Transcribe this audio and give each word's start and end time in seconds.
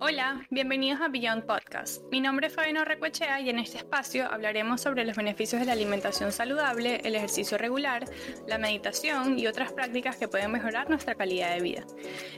Hola, 0.00 0.46
bienvenidos 0.50 1.00
a 1.00 1.08
Beyond 1.08 1.44
Podcast. 1.44 2.04
Mi 2.12 2.20
nombre 2.20 2.46
es 2.46 2.54
Fabiano 2.54 2.84
Recuechea 2.84 3.40
y 3.40 3.50
en 3.50 3.58
este 3.58 3.78
espacio 3.78 4.30
hablaremos 4.30 4.80
sobre 4.80 5.04
los 5.04 5.16
beneficios 5.16 5.60
de 5.60 5.66
la 5.66 5.72
alimentación 5.72 6.30
saludable, 6.30 7.00
el 7.02 7.16
ejercicio 7.16 7.58
regular, 7.58 8.04
la 8.46 8.58
meditación 8.58 9.38
y 9.38 9.48
otras 9.48 9.72
prácticas 9.72 10.16
que 10.16 10.28
pueden 10.28 10.52
mejorar 10.52 10.88
nuestra 10.88 11.16
calidad 11.16 11.52
de 11.52 11.62
vida. 11.62 11.84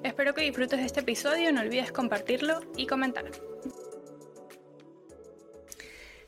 Espero 0.02 0.32
que 0.32 0.40
disfrutes 0.40 0.80
de 0.80 0.86
este 0.86 1.00
episodio, 1.00 1.52
no 1.52 1.60
olvides 1.60 1.92
compartirlo 1.92 2.60
y 2.78 2.86
comentar. 2.86 3.26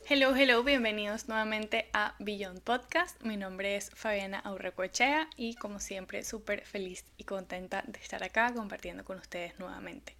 Hello, 0.05 0.35
hello, 0.35 0.63
bienvenidos 0.63 1.29
nuevamente 1.29 1.89
a 1.93 2.13
Beyond 2.19 2.59
Podcast. 2.59 3.21
Mi 3.23 3.37
nombre 3.37 3.77
es 3.77 3.89
Fabiana 3.91 4.37
Aurrecoechea 4.39 5.29
y 5.37 5.55
como 5.55 5.79
siempre 5.79 6.25
súper 6.25 6.65
feliz 6.65 7.05
y 7.15 7.23
contenta 7.23 7.85
de 7.87 8.01
estar 8.01 8.21
acá 8.21 8.53
compartiendo 8.53 9.05
con 9.05 9.17
ustedes 9.17 9.57
nuevamente. 9.59 10.17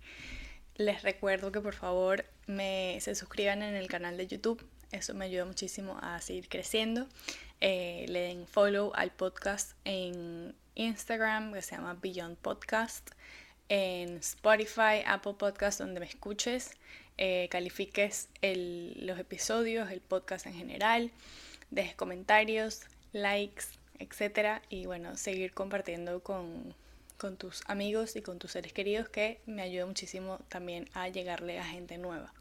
Les 0.75 1.03
recuerdo 1.03 1.51
que 1.51 1.59
por 1.59 1.75
favor 1.75 2.23
me, 2.47 2.97
se 3.01 3.13
suscriban 3.13 3.61
en 3.61 3.75
el 3.75 3.89
canal 3.89 4.15
de 4.15 4.25
YouTube, 4.25 4.65
eso 4.93 5.13
me 5.15 5.25
ayuda 5.25 5.43
muchísimo 5.43 5.99
a 6.02 6.21
seguir 6.21 6.47
creciendo. 6.47 7.09
Eh, 7.59 8.05
le 8.07 8.21
den 8.21 8.47
follow 8.47 8.93
al 8.95 9.11
podcast 9.11 9.73
en 9.83 10.55
Instagram 10.75 11.53
que 11.53 11.61
se 11.61 11.75
llama 11.75 11.97
Beyond 12.02 12.38
Podcast, 12.38 13.11
en 13.67 14.15
Spotify, 14.17 15.03
Apple 15.05 15.33
Podcast, 15.38 15.79
donde 15.79 15.99
me 15.99 16.05
escuches, 16.05 16.71
eh, 17.17 17.48
califiques 17.49 18.30
los 18.41 19.20
episodios, 19.20 19.91
el 19.91 20.02
podcast 20.02 20.45
en 20.48 20.53
general, 20.53 21.12
dejes 21.72 21.95
comentarios, 21.95 22.81
likes, 23.12 23.66
etc. 23.99 24.62
Y 24.70 24.86
bueno, 24.86 25.16
seguir 25.17 25.53
compartiendo 25.53 26.22
con, 26.22 26.73
con 27.17 27.38
tus 27.38 27.62
amigos 27.67 28.16
y 28.16 28.22
con 28.22 28.39
tus 28.39 28.52
seres 28.52 28.73
queridos 28.73 29.09
que 29.09 29.39
me 29.45 29.62
ayuda 29.62 29.86
muchísimo 29.86 30.39
también 30.49 30.89
a 30.94 31.08
llegarle 31.08 31.59
a 31.59 31.66
gente 31.66 31.97
nueva. 31.97 32.33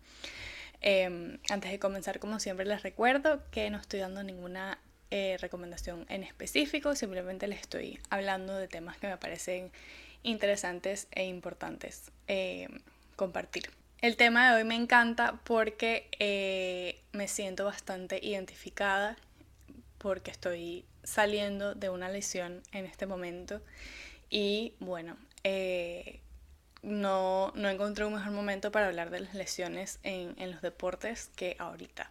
Em, 0.80 1.38
antes 1.48 1.70
de 1.70 1.78
comenzar, 1.78 2.18
como 2.18 2.40
siempre, 2.40 2.66
les 2.66 2.82
recuerdo 2.82 3.42
que 3.50 3.70
no 3.70 3.78
estoy 3.78 4.00
dando 4.00 4.24
ninguna 4.24 4.78
eh, 5.10 5.36
recomendación 5.40 6.06
en 6.08 6.24
específico, 6.24 6.96
simplemente 6.96 7.46
les 7.46 7.60
estoy 7.60 8.00
hablando 8.10 8.56
de 8.56 8.66
temas 8.66 8.96
que 8.98 9.06
me 9.06 9.16
parecen 9.16 9.70
interesantes 10.24 11.06
e 11.12 11.24
importantes 11.24 12.10
em, 12.26 12.80
compartir. 13.14 13.81
El 14.02 14.16
tema 14.16 14.50
de 14.50 14.56
hoy 14.56 14.64
me 14.64 14.74
encanta 14.74 15.38
porque 15.44 16.08
eh, 16.18 17.00
me 17.12 17.28
siento 17.28 17.64
bastante 17.64 18.18
identificada 18.20 19.16
porque 19.98 20.32
estoy 20.32 20.84
saliendo 21.04 21.76
de 21.76 21.88
una 21.88 22.08
lesión 22.08 22.64
en 22.72 22.84
este 22.84 23.06
momento 23.06 23.62
y 24.28 24.74
bueno, 24.80 25.16
eh, 25.44 26.18
no, 26.82 27.52
no, 27.54 27.68
encontré 27.68 28.04
un 28.04 28.14
mejor 28.14 28.32
momento 28.32 28.72
para 28.72 28.88
hablar 28.88 29.10
de 29.10 29.20
las 29.20 29.34
lesiones 29.34 30.00
en, 30.02 30.34
en, 30.36 30.50
los 30.50 30.62
deportes 30.62 31.30
que 31.36 31.54
ahorita. 31.60 32.10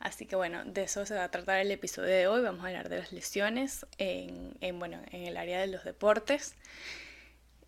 Así 0.00 0.26
que 0.26 0.34
bueno, 0.34 0.64
de 0.64 0.82
eso 0.82 1.06
se 1.06 1.14
va 1.14 1.22
a 1.22 1.30
tratar 1.30 1.60
el 1.60 1.70
episodio 1.70 2.08
de 2.08 2.26
hoy. 2.26 2.42
Vamos 2.42 2.64
a 2.64 2.66
hablar 2.66 2.88
de 2.88 2.98
las 2.98 3.12
lesiones 3.12 3.86
en, 3.98 4.56
en 4.60 4.76
bueno, 4.80 5.00
en 5.12 5.28
el 5.28 5.36
área 5.36 5.60
de 5.60 5.68
los 5.68 5.84
deportes 5.84 6.56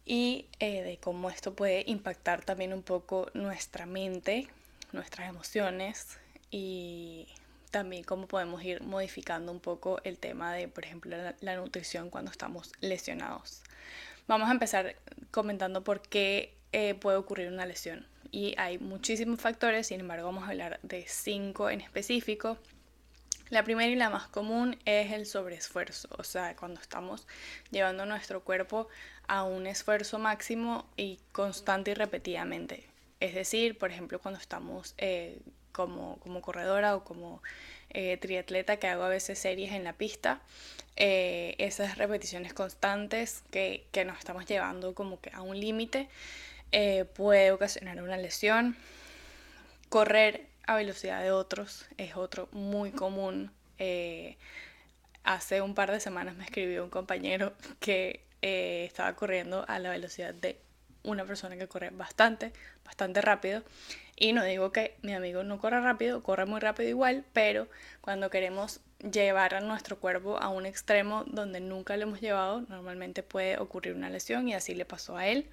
y 0.04 0.46
eh, 0.60 0.82
de 0.82 0.98
cómo 0.98 1.30
esto 1.30 1.54
puede 1.54 1.84
impactar 1.86 2.44
también 2.44 2.72
un 2.72 2.82
poco 2.82 3.30
nuestra 3.34 3.86
mente, 3.86 4.48
nuestras 4.92 5.28
emociones 5.28 6.18
y 6.50 7.26
también 7.70 8.04
cómo 8.04 8.26
podemos 8.28 8.62
ir 8.62 8.82
modificando 8.82 9.50
un 9.50 9.60
poco 9.60 10.00
el 10.04 10.18
tema 10.18 10.52
de, 10.52 10.68
por 10.68 10.84
ejemplo, 10.84 11.16
la 11.40 11.56
nutrición 11.56 12.10
cuando 12.10 12.30
estamos 12.30 12.72
lesionados. 12.80 13.62
Vamos 14.26 14.48
a 14.48 14.52
empezar 14.52 14.96
comentando 15.30 15.84
por 15.84 16.00
qué 16.00 16.54
eh, 16.72 16.94
puede 16.94 17.16
ocurrir 17.16 17.48
una 17.48 17.66
lesión. 17.66 18.06
Y 18.30 18.54
hay 18.58 18.78
muchísimos 18.78 19.40
factores, 19.40 19.86
sin 19.86 20.00
embargo 20.00 20.26
vamos 20.26 20.44
a 20.44 20.48
hablar 20.48 20.80
de 20.82 21.04
cinco 21.06 21.70
en 21.70 21.80
específico. 21.80 22.58
La 23.50 23.62
primera 23.62 23.92
y 23.92 23.94
la 23.94 24.10
más 24.10 24.26
común 24.26 24.76
es 24.86 25.12
el 25.12 25.26
sobreesfuerzo, 25.26 26.08
o 26.18 26.24
sea, 26.24 26.56
cuando 26.56 26.80
estamos 26.80 27.26
llevando 27.70 28.06
nuestro 28.06 28.42
cuerpo 28.42 28.88
a 29.26 29.44
un 29.44 29.66
esfuerzo 29.66 30.18
máximo 30.18 30.86
y 30.96 31.18
constante 31.32 31.92
y 31.92 31.94
repetidamente. 31.94 32.84
Es 33.20 33.34
decir, 33.34 33.78
por 33.78 33.90
ejemplo, 33.90 34.18
cuando 34.18 34.40
estamos 34.40 34.94
eh, 34.98 35.38
como, 35.72 36.18
como 36.20 36.42
corredora 36.42 36.94
o 36.96 37.04
como 37.04 37.42
eh, 37.90 38.16
triatleta 38.18 38.76
que 38.76 38.86
hago 38.86 39.04
a 39.04 39.08
veces 39.08 39.38
series 39.38 39.72
en 39.72 39.84
la 39.84 39.92
pista, 39.92 40.40
eh, 40.96 41.54
esas 41.58 41.96
repeticiones 41.96 42.52
constantes 42.52 43.42
que, 43.50 43.86
nos 44.04 44.18
estamos 44.18 44.46
llevando 44.46 44.94
como 44.94 45.20
que 45.20 45.30
a 45.32 45.42
un 45.42 45.58
límite 45.58 46.08
puede 47.14 47.52
ocasionar 47.52 48.02
una 48.02 48.16
lesión. 48.16 48.76
Correr 49.88 50.46
a 50.66 50.74
velocidad 50.74 51.22
de 51.22 51.30
otros 51.30 51.86
es 51.98 52.16
otro 52.16 52.48
muy 52.50 52.90
común. 52.90 53.52
hace 55.22 55.62
un 55.62 55.74
par 55.74 55.92
de 55.92 56.00
semanas 56.00 56.34
me 56.34 56.44
escribió 56.44 56.82
un 56.82 56.90
compañero 56.90 57.54
que 57.78 58.23
estaba 58.44 59.14
corriendo 59.14 59.64
a 59.68 59.78
la 59.78 59.90
velocidad 59.90 60.34
de 60.34 60.58
una 61.02 61.24
persona 61.24 61.56
que 61.56 61.68
corre 61.68 61.90
bastante, 61.90 62.52
bastante 62.84 63.20
rápido 63.20 63.62
y 64.16 64.32
no 64.32 64.44
digo 64.44 64.72
que 64.72 64.96
mi 65.02 65.12
amigo 65.12 65.42
no 65.42 65.58
corra 65.58 65.80
rápido, 65.80 66.22
corre 66.22 66.46
muy 66.46 66.60
rápido 66.60 66.88
igual, 66.88 67.24
pero 67.32 67.68
cuando 68.00 68.30
queremos 68.30 68.80
llevar 69.00 69.54
a 69.54 69.60
nuestro 69.60 69.98
cuerpo 69.98 70.38
a 70.38 70.48
un 70.48 70.66
extremo 70.66 71.24
donde 71.26 71.60
nunca 71.60 71.96
lo 71.96 72.04
hemos 72.04 72.20
llevado, 72.20 72.62
normalmente 72.68 73.22
puede 73.22 73.58
ocurrir 73.58 73.94
una 73.94 74.10
lesión 74.10 74.48
y 74.48 74.54
así 74.54 74.74
le 74.74 74.84
pasó 74.84 75.16
a 75.16 75.26
él. 75.26 75.48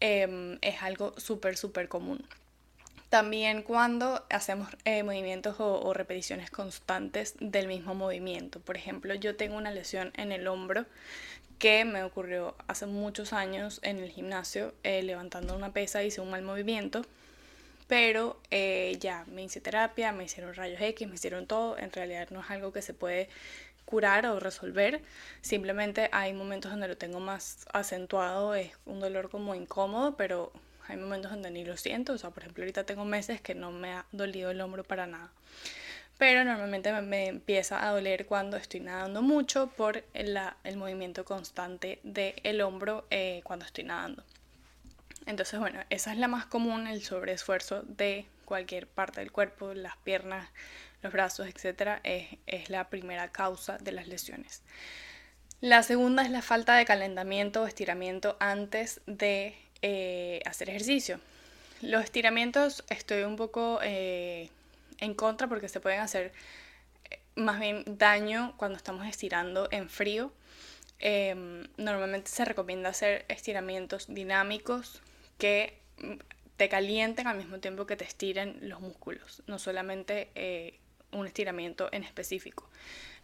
Em, 0.00 0.58
es 0.62 0.82
algo 0.82 1.14
súper, 1.18 1.56
súper 1.56 1.88
común. 1.88 2.24
También 3.08 3.62
cuando 3.62 4.24
hacemos 4.30 4.68
eh, 4.86 5.02
movimientos 5.02 5.56
o, 5.58 5.92
repeticiones 5.92 6.50
constantes 6.50 7.34
del 7.40 7.68
mismo 7.68 7.94
movimiento. 7.94 8.58
Por 8.58 8.76
ejemplo, 8.76 9.14
yo 9.14 9.36
tengo 9.36 9.56
una 9.56 9.70
lesión 9.70 10.12
en 10.16 10.32
el 10.32 10.46
hombro 10.48 10.86
que 11.58 11.84
me 11.84 12.02
ocurrió 12.02 12.56
hace 12.66 12.86
muchos 12.86 13.32
años 13.32 13.80
en 13.82 13.98
el 13.98 14.10
gimnasio, 14.10 14.74
eh, 14.82 15.02
levantando 15.02 15.54
una 15.54 15.72
pesa, 15.72 16.02
hice 16.02 16.20
un 16.20 16.30
mal 16.30 16.42
movimiento 16.42 17.02
pero 17.92 18.40
eh, 18.50 18.96
ya 19.00 19.26
me 19.26 19.42
hice 19.42 19.60
terapia, 19.60 20.12
me 20.12 20.24
hicieron 20.24 20.54
rayos 20.54 20.80
X, 20.80 21.06
me 21.06 21.16
hicieron 21.16 21.46
todo, 21.46 21.76
en 21.76 21.92
realidad 21.92 22.28
no 22.30 22.40
es 22.40 22.50
algo 22.50 22.72
que 22.72 22.80
se 22.80 22.94
puede 22.94 23.28
curar 23.84 24.24
o 24.24 24.40
resolver, 24.40 25.02
simplemente 25.42 26.08
hay 26.10 26.32
momentos 26.32 26.70
donde 26.70 26.88
lo 26.88 26.96
tengo 26.96 27.20
más 27.20 27.66
acentuado, 27.70 28.54
es 28.54 28.70
un 28.86 28.98
dolor 29.00 29.28
como 29.28 29.54
incómodo, 29.54 30.16
pero 30.16 30.52
hay 30.88 30.96
momentos 30.96 31.32
donde 31.32 31.50
ni 31.50 31.66
lo 31.66 31.76
siento, 31.76 32.14
o 32.14 32.18
sea, 32.18 32.30
por 32.30 32.44
ejemplo, 32.44 32.62
ahorita 32.62 32.84
tengo 32.84 33.04
meses 33.04 33.42
que 33.42 33.54
no 33.54 33.70
me 33.70 33.92
ha 33.92 34.06
dolido 34.10 34.50
el 34.50 34.62
hombro 34.62 34.84
para 34.84 35.06
nada. 35.06 35.30
Pero 36.22 36.44
normalmente 36.44 36.92
me, 36.92 37.26
empieza 37.26 37.84
a 37.84 37.90
doler 37.90 38.26
cuando 38.26 38.56
estoy 38.56 38.78
nadando 38.78 39.22
mucho 39.22 39.66
por 39.76 40.04
el, 40.14 40.38
movimiento 40.76 41.24
constante 41.24 41.98
del 42.04 42.60
hombro 42.60 43.04
eh, 43.10 43.40
cuando 43.42 43.64
estoy 43.64 43.82
nadando. 43.82 44.22
Entonces, 45.26 45.58
bueno, 45.58 45.80
esa 45.90 46.12
es 46.12 46.18
la 46.18 46.28
más 46.28 46.46
común, 46.46 46.86
el 46.86 47.02
sobreesfuerzo 47.02 47.82
de 47.82 48.24
cualquier 48.44 48.86
parte 48.86 49.18
del 49.18 49.32
cuerpo, 49.32 49.74
las 49.74 49.96
piernas, 49.96 50.48
los 51.02 51.12
brazos, 51.12 51.48
etc. 51.48 51.98
Es, 52.04 52.70
la 52.70 52.88
primera 52.88 53.32
causa 53.32 53.78
de 53.78 53.90
las 53.90 54.06
lesiones. 54.06 54.62
La 55.60 55.82
segunda 55.82 56.22
es 56.22 56.30
la 56.30 56.40
falta 56.40 56.76
de 56.76 56.84
calentamiento 56.84 57.62
o 57.62 57.66
estiramiento 57.66 58.36
antes 58.38 59.00
de 59.06 59.56
eh, 59.82 60.40
hacer 60.44 60.70
ejercicio. 60.70 61.18
Los 61.80 62.04
estiramientos 62.04 62.84
estoy 62.90 63.24
un 63.24 63.34
poco 63.34 63.80
eh, 63.82 64.50
en 65.02 65.14
contra 65.14 65.48
porque 65.48 65.68
se 65.68 65.80
pueden 65.80 66.00
hacer 66.00 66.32
eh, 67.10 67.18
más 67.34 67.60
bien 67.60 67.84
daño 67.86 68.54
cuando 68.56 68.76
estamos 68.76 69.06
estirando 69.06 69.68
en 69.70 69.90
frío. 69.90 70.32
Em, 71.00 71.66
normalmente 71.76 72.30
se 72.30 72.44
recomienda 72.44 72.90
hacer 72.90 73.24
estiramientos 73.28 74.06
dinámicos 74.08 75.02
que 75.36 75.80
te 76.56 76.68
calienten 76.68 77.26
al 77.26 77.36
mismo 77.36 77.58
tiempo 77.58 77.86
que 77.86 77.96
te 77.96 78.04
estiren 78.04 78.56
los 78.62 78.80
músculos, 78.80 79.42
no 79.48 79.58
solamente 79.58 80.30
eh, 80.36 80.78
un 81.10 81.26
estiramiento 81.26 81.88
en 81.90 82.04
específico. 82.04 82.70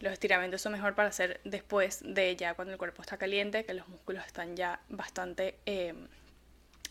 Los 0.01 0.13
estiramientos 0.13 0.61
son 0.61 0.73
mejor 0.73 0.97
para 0.97 1.11
hacer 1.11 1.41
después 1.45 2.01
de 2.05 2.35
ya 2.35 2.55
cuando 2.55 2.73
el 2.73 2.79
cuerpo 2.79 3.03
está 3.03 3.17
caliente, 3.17 3.65
que 3.65 3.75
los 3.75 3.87
músculos 3.87 4.27
están 4.27 4.57
ya 4.57 4.81
bastante 4.89 5.57
eh, 5.67 5.95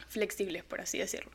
flexibles, 0.07 0.63
por 0.63 0.79
así 0.79 0.97
decirlo. 0.97 1.31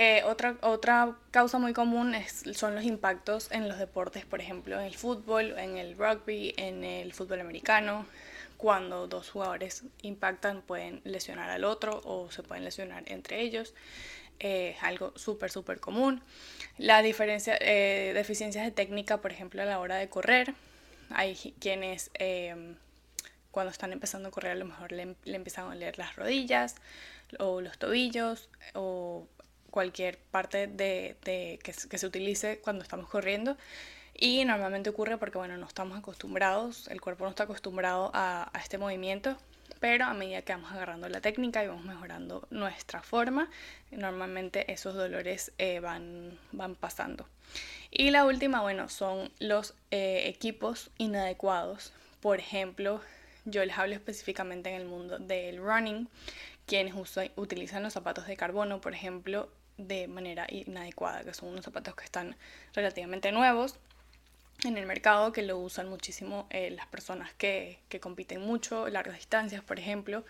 Eh, 0.00 0.22
otra, 0.22 0.56
otra 0.62 1.16
causa 1.32 1.58
muy 1.58 1.72
común 1.72 2.14
es, 2.14 2.44
son 2.54 2.76
los 2.76 2.84
impactos 2.84 3.50
en 3.50 3.68
los 3.68 3.80
deportes, 3.80 4.24
por 4.24 4.40
ejemplo, 4.40 4.78
en 4.78 4.86
el 4.86 4.94
fútbol, 4.94 5.58
en 5.58 5.76
el 5.76 5.98
rugby, 5.98 6.54
en 6.56 6.84
el 6.84 7.12
fútbol 7.12 7.40
americano, 7.40 8.06
cuando 8.56 9.08
dos 9.08 9.28
jugadores 9.28 9.82
impactan 10.02 10.62
pueden 10.62 11.00
lesionar 11.02 11.50
al 11.50 11.64
otro 11.64 12.00
o 12.04 12.30
se 12.30 12.44
pueden 12.44 12.62
lesionar 12.62 13.02
entre 13.06 13.40
ellos. 13.40 13.74
Eh, 14.38 14.76
es 14.76 14.82
algo 14.84 15.12
súper, 15.16 15.50
súper 15.50 15.80
común. 15.80 16.22
La 16.76 17.02
diferencia, 17.02 17.58
eh, 17.60 18.12
deficiencias 18.14 18.64
de 18.64 18.70
técnica, 18.70 19.20
por 19.20 19.32
ejemplo, 19.32 19.62
a 19.62 19.64
la 19.64 19.80
hora 19.80 19.96
de 19.96 20.08
correr. 20.08 20.54
Hay 21.10 21.34
quienes 21.58 22.12
em, 22.14 22.76
cuando 23.50 23.72
están 23.72 23.92
empezando 23.92 24.28
a 24.28 24.30
correr 24.30 24.52
a 24.52 24.54
lo 24.54 24.64
mejor 24.64 24.92
le, 24.92 25.16
empiezan 25.24 25.64
a 25.64 25.68
oler 25.70 25.98
las 25.98 26.14
rodillas 26.14 26.76
o 27.40 27.60
los 27.60 27.78
tobillos 27.78 28.48
o 28.74 29.26
cualquier 29.70 30.18
parte 30.18 30.66
de, 30.66 31.16
que, 31.62 31.72
se 31.72 32.06
utilice 32.06 32.58
cuando 32.58 32.82
estamos 32.82 33.08
corriendo. 33.08 33.56
Y 34.14 34.44
normalmente 34.44 34.90
ocurre 34.90 35.16
porque, 35.16 35.38
bueno, 35.38 35.56
no 35.56 35.66
estamos 35.66 35.96
acostumbrados, 35.96 36.88
el 36.88 37.00
cuerpo 37.00 37.24
no 37.24 37.30
está 37.30 37.44
acostumbrado 37.44 38.10
a, 38.14 38.50
este 38.60 38.76
movimiento, 38.76 39.36
pero 39.78 40.06
a 40.06 40.14
medida 40.14 40.42
que 40.42 40.52
vamos 40.52 40.72
agarrando 40.72 41.08
la 41.08 41.20
técnica 41.20 41.62
y 41.62 41.68
vamos 41.68 41.84
mejorando 41.84 42.46
nuestra 42.50 43.00
forma, 43.00 43.48
normalmente 43.92 44.72
esos 44.72 44.94
dolores 44.94 45.52
eh, 45.58 45.78
van, 45.78 46.36
van 46.50 46.74
pasando. 46.74 47.28
Y 47.90 48.10
la 48.10 48.26
última, 48.26 48.60
bueno, 48.60 48.88
son 48.88 49.30
los 49.38 49.74
eh, 49.90 50.24
equipos 50.26 50.90
inadecuados. 50.98 51.92
Por 52.20 52.40
ejemplo, 52.40 53.00
yo 53.44 53.64
les 53.64 53.78
hablo 53.78 53.94
específicamente 53.94 54.70
en 54.70 54.76
el 54.80 54.86
mundo 54.86 55.18
del 55.18 55.58
running, 55.58 56.08
quienes 56.68 56.94
utilizan 57.36 57.82
los 57.82 57.94
zapatos 57.94 58.26
de 58.26 58.36
carbono, 58.36 58.80
por 58.80 58.92
ejemplo, 58.92 59.48
de 59.78 60.06
manera 60.06 60.46
inadecuada, 60.50 61.24
que 61.24 61.32
son 61.32 61.48
unos 61.48 61.64
zapatos 61.64 61.94
que 61.94 62.04
están 62.04 62.36
relativamente 62.74 63.32
nuevos 63.32 63.76
en 64.64 64.76
el 64.76 64.84
mercado, 64.84 65.32
que 65.32 65.42
lo 65.42 65.58
usan 65.58 65.88
muchísimo 65.88 66.46
eh, 66.50 66.70
las 66.70 66.86
personas 66.86 67.32
que, 67.34 67.78
compiten 68.00 68.42
mucho, 68.42 68.88
largas 68.88 69.16
distancias, 69.16 69.62
por 69.62 69.78
ejemplo, 69.78 70.24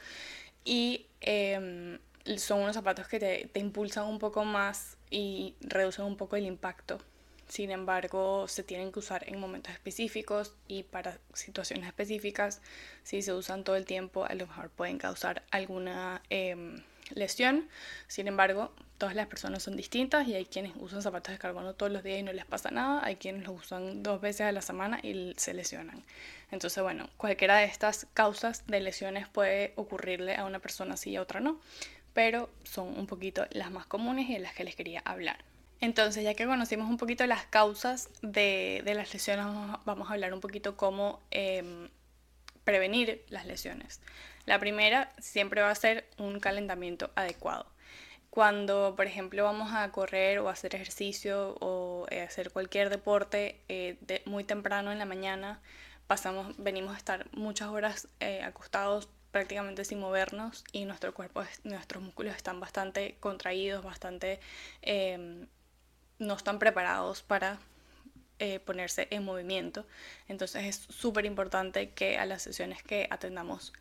y 0.65 1.07
em, 1.23 1.99
son 2.37 2.61
unos 2.61 2.77
zapatos 2.77 3.09
que 3.09 3.19
te, 3.19 3.51
te 3.53 3.59
impulsan 3.59 4.07
un 4.07 4.21
poco 4.21 4.45
más 4.45 4.97
y 5.11 5.57
reducen 5.61 6.05
un 6.05 6.17
poco 6.17 6.37
el 6.37 6.47
impacto 6.47 6.99
sin 7.49 7.71
embargo, 7.71 8.47
se 8.47 8.63
tienen 8.63 8.93
que 8.93 8.99
usar 8.99 9.27
en 9.27 9.41
momentos 9.41 9.73
específicos 9.73 10.55
y 10.69 10.83
para 10.83 11.19
situaciones 11.33 11.87
específicas. 11.87 12.61
Si 13.05 13.23
se 13.23 13.33
usan 13.33 13.65
todo 13.65 13.77
el 13.77 13.87
tiempo, 13.87 14.27
a 14.27 14.35
lo 14.35 14.47
mejor 14.47 14.69
pueden 14.69 14.99
causar 14.99 15.43
alguna 15.51 16.23
em, 16.29 16.83
lesión. 17.15 17.69
Sin 18.07 18.29
embargo, 18.29 18.75
todas 18.99 19.15
las 19.15 19.29
personas 19.29 19.63
son 19.63 19.77
distintas 19.77 20.29
y 20.29 20.35
hay 20.35 20.45
quienes 20.45 20.73
usan 20.77 21.01
zapatos 21.01 21.33
de 21.33 21.39
carbono 21.39 21.75
todos 21.75 21.91
los 21.91 22.03
días 22.03 22.19
y 22.19 22.23
no 22.23 22.35
les 22.35 22.45
pasa 22.45 22.71
nada. 22.71 23.01
Hay 23.03 23.17
quienes 23.17 23.47
los 23.47 23.65
usan 23.65 24.03
dos 24.03 24.21
veces 24.21 24.43
a 24.43 24.53
la 24.53 24.61
semana 24.61 25.01
y 25.03 25.33
se 25.39 25.55
lesionan. 25.55 26.05
Entonces, 26.51 26.83
bueno, 26.83 27.09
cualquiera 27.17 27.57
de 27.57 27.65
estas 27.65 28.07
causas 28.13 28.67
de 28.67 28.81
lesiones 28.81 29.27
puede 29.27 29.73
ocurrirle 29.77 30.37
a 30.37 30.45
una 30.45 30.59
persona 30.59 30.99
sí 30.99 31.11
y 31.11 31.17
a 31.17 31.23
otra 31.23 31.41
no, 31.41 31.59
pero 32.13 32.51
son 32.65 32.99
un 32.99 33.07
poquito 33.07 33.47
las 33.53 33.71
más 33.71 33.87
comunes 33.87 34.29
y 34.29 34.35
de 34.35 34.41
las 34.41 34.53
que 34.55 34.65
les 34.65 34.77
quería 34.77 35.01
hablar. 35.07 35.39
Entonces, 35.81 36.25
ya 36.25 36.35
que 36.35 36.47
conocimos 36.47 36.89
un 36.89 36.97
poquito 36.97 37.27
las 37.27 37.47
causas 37.47 38.11
de, 38.23 38.83
las 38.85 39.13
lesiones, 39.13 39.47
vamos 39.85 40.11
a 40.11 40.15
hablar 40.15 40.35
un 40.35 40.41
poquito 40.41 40.77
cómo 40.77 41.21
em, 41.31 41.89
prevenir 42.65 43.25
las 43.29 43.47
lesiones. 43.47 44.01
La 44.45 44.59
primera 44.59 45.13
siempre 45.19 45.63
va 45.63 45.71
a 45.71 45.75
ser 45.75 46.09
un 46.19 46.41
calentamiento 46.41 47.11
adecuado. 47.15 47.67
Cuando, 48.31 48.95
por 48.97 49.07
ejemplo, 49.07 49.45
vamos 49.45 49.73
a 49.73 49.91
correr 49.91 50.39
o 50.41 50.49
hacer 50.49 50.75
ejercicio 50.75 51.57
o 51.61 52.07
eh, 52.11 52.23
hacer 52.23 52.51
cualquier 52.51 52.91
deporte 52.91 53.61
eh, 53.69 54.23
muy 54.27 54.45
temprano 54.45 54.93
en 54.93 54.99
la 54.99 55.07
mañana, 55.07 55.61
pasamos, 56.07 56.55
venimos 56.59 56.95
a 56.95 56.99
estar 56.99 57.27
muchas 57.33 57.69
horas 57.69 58.09
eh, 58.21 58.43
acostados 58.43 59.09
prácticamente 59.31 59.85
sin 59.85 60.01
movernos 60.01 60.65
y 60.73 60.85
nuestro 60.85 61.15
cuerpo, 61.15 61.43
nuestros 61.65 62.03
músculos 62.03 62.35
están 62.35 62.61
bastante 62.61 63.17
contraídos, 63.21 63.85
bastante 63.85 64.41
em, 64.83 65.47
no 66.19 66.35
están 66.35 66.59
preparados 66.59 67.23
para 67.23 67.59
eh, 68.41 68.61
ponerse 68.61 69.09
en 69.11 69.25
movimiento. 69.25 69.85
Entonces 70.29 70.65
es 70.65 70.95
súper 70.95 71.25
importante 71.25 71.91
que 71.91 72.19
a 72.19 72.25
las 72.25 72.43
sesiones 72.43 72.83
que 72.85 73.09
atendamos 73.11 73.73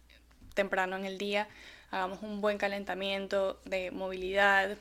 temprano 0.55 0.95
en 0.97 1.05
el 1.05 1.19
día 1.19 1.47
hagamos 1.91 2.23
un 2.23 2.41
buen 2.41 2.57
calentamiento 2.57 3.61
de 3.65 3.91
movilidad, 3.91 4.75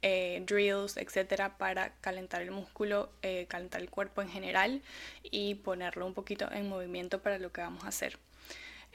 eh, 0.00 0.42
drills, 0.46 0.96
etcétera, 0.96 1.58
para 1.58 1.92
calentar 2.00 2.40
el 2.40 2.52
músculo, 2.52 3.10
eh, 3.20 3.44
calentar 3.48 3.82
el 3.82 3.90
cuerpo 3.90 4.22
en 4.22 4.30
general 4.30 4.80
y 5.22 5.56
ponerlo 5.56 6.06
un 6.06 6.14
poquito 6.14 6.50
en 6.50 6.66
movimiento 6.68 7.20
para 7.20 7.38
lo 7.38 7.52
que 7.52 7.60
vamos 7.60 7.84
a 7.84 7.88
hacer. 7.88 8.18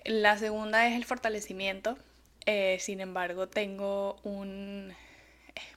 La 0.03 0.37
segunda 0.39 0.87
es 0.87 0.95
el 0.95 1.05
fortalecimiento. 1.05 1.95
sin 2.79 3.01
embargo, 3.01 3.47
tengo 3.47 4.17
un. 4.23 4.93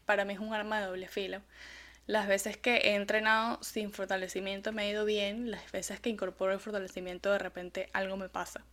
Para 0.07 0.25
mí 0.25 0.33
es 0.33 0.41
un 0.41 0.55
arma 0.55 0.81
de 0.81 0.87
doble 0.87 1.09
filo 1.09 1.43
las 2.07 2.29
veces 2.29 2.57
que 2.57 2.77
he 2.77 2.95
entrenado 2.95 3.63
sin 3.63 3.93
fortalecimiento 3.93 4.73
me 4.73 4.83
ha 4.83 4.89
ido 4.89 5.05
bien, 5.05 5.51
las 5.51 5.71
veces 5.73 6.01
que 6.01 6.11
incorporo 6.11 6.53
el 6.53 6.61
fortalecimiento 6.61 7.33
de 7.33 7.39
repente 7.39 7.89
algo 7.93 8.17
me 8.17 8.29
pasa. 8.29 8.65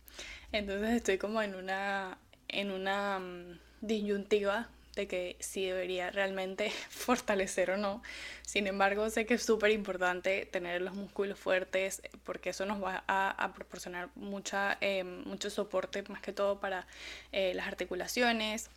Entonces 0.52 0.90
estoy 0.90 1.18
como 1.18 1.42
en 1.42 1.54
una, 1.54 2.18
en 2.48 2.70
una 2.70 3.18
mm, 3.18 3.58
disyuntiva 3.80 4.68
de 4.94 5.08
que 5.08 5.36
si 5.40 5.66
debería 5.66 6.10
realmente 6.10 6.70
fortalecer 6.90 7.72
o 7.72 7.76
no. 7.76 8.02
Sin 8.42 8.68
embargo, 8.68 9.10
sé 9.10 9.26
que 9.26 9.34
es 9.34 9.42
súper 9.42 9.72
importante 9.72 10.46
tener 10.46 10.80
los 10.82 10.94
músculos 10.94 11.38
fuertes 11.38 12.02
porque 12.22 12.50
eso 12.50 12.66
nos 12.66 12.82
va 12.82 13.02
a, 13.08 13.52
proporcionar 13.54 14.10
mucha, 14.14 14.78
eh, 14.80 15.02
mucho 15.02 15.50
soporte 15.50 16.02
más 16.04 16.20
que 16.20 16.32
todo 16.32 16.60
para 16.60 16.86
eh, 17.32 17.52
las 17.54 17.66
articulaciones 17.66 18.70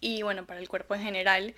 y 0.00 0.22
bueno, 0.22 0.46
para 0.46 0.60
el 0.60 0.68
cuerpo 0.68 0.94
en 0.94 1.02
general 1.02 1.54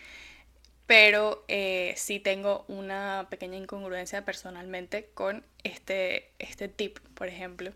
pero 0.93 1.43
eh, 1.49 1.95
sí 1.97 2.21
tengo 2.21 2.67
una 2.69 3.27
pequeña 3.31 3.57
incongruencia 3.57 4.27
personalmente 4.27 5.09
con 5.15 5.43
este, 5.65 6.33
este 6.39 6.69
tip, 6.69 6.99
por 7.15 7.29
ejemplo. 7.29 7.73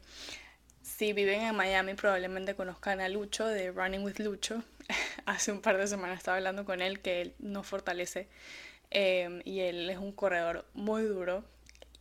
Si 0.83 1.15
viven 1.15 1.41
en 1.41 1.57
Miami 1.57 1.95
probablemente 1.95 2.55
conozcan 2.55 3.01
a 3.01 3.09
Lucho 3.09 3.47
de 3.47 3.73
Running 3.73 4.05
with 4.05 4.19
Lucho. 4.19 4.63
Hace 5.25 5.51
un 5.51 5.63
par 5.63 5.79
de 5.79 5.87
semanas 5.87 6.19
estaba 6.19 6.37
hablando 6.37 6.67
con 6.67 6.83
él 6.83 7.01
que 7.01 7.23
él 7.23 7.35
no 7.39 7.63
fortalece 7.63 8.29
em, 8.91 9.41
y 9.47 9.61
él 9.61 9.89
es 9.89 9.97
un 9.97 10.13
corredor 10.13 10.67
muy 10.75 11.05
duro 11.05 11.43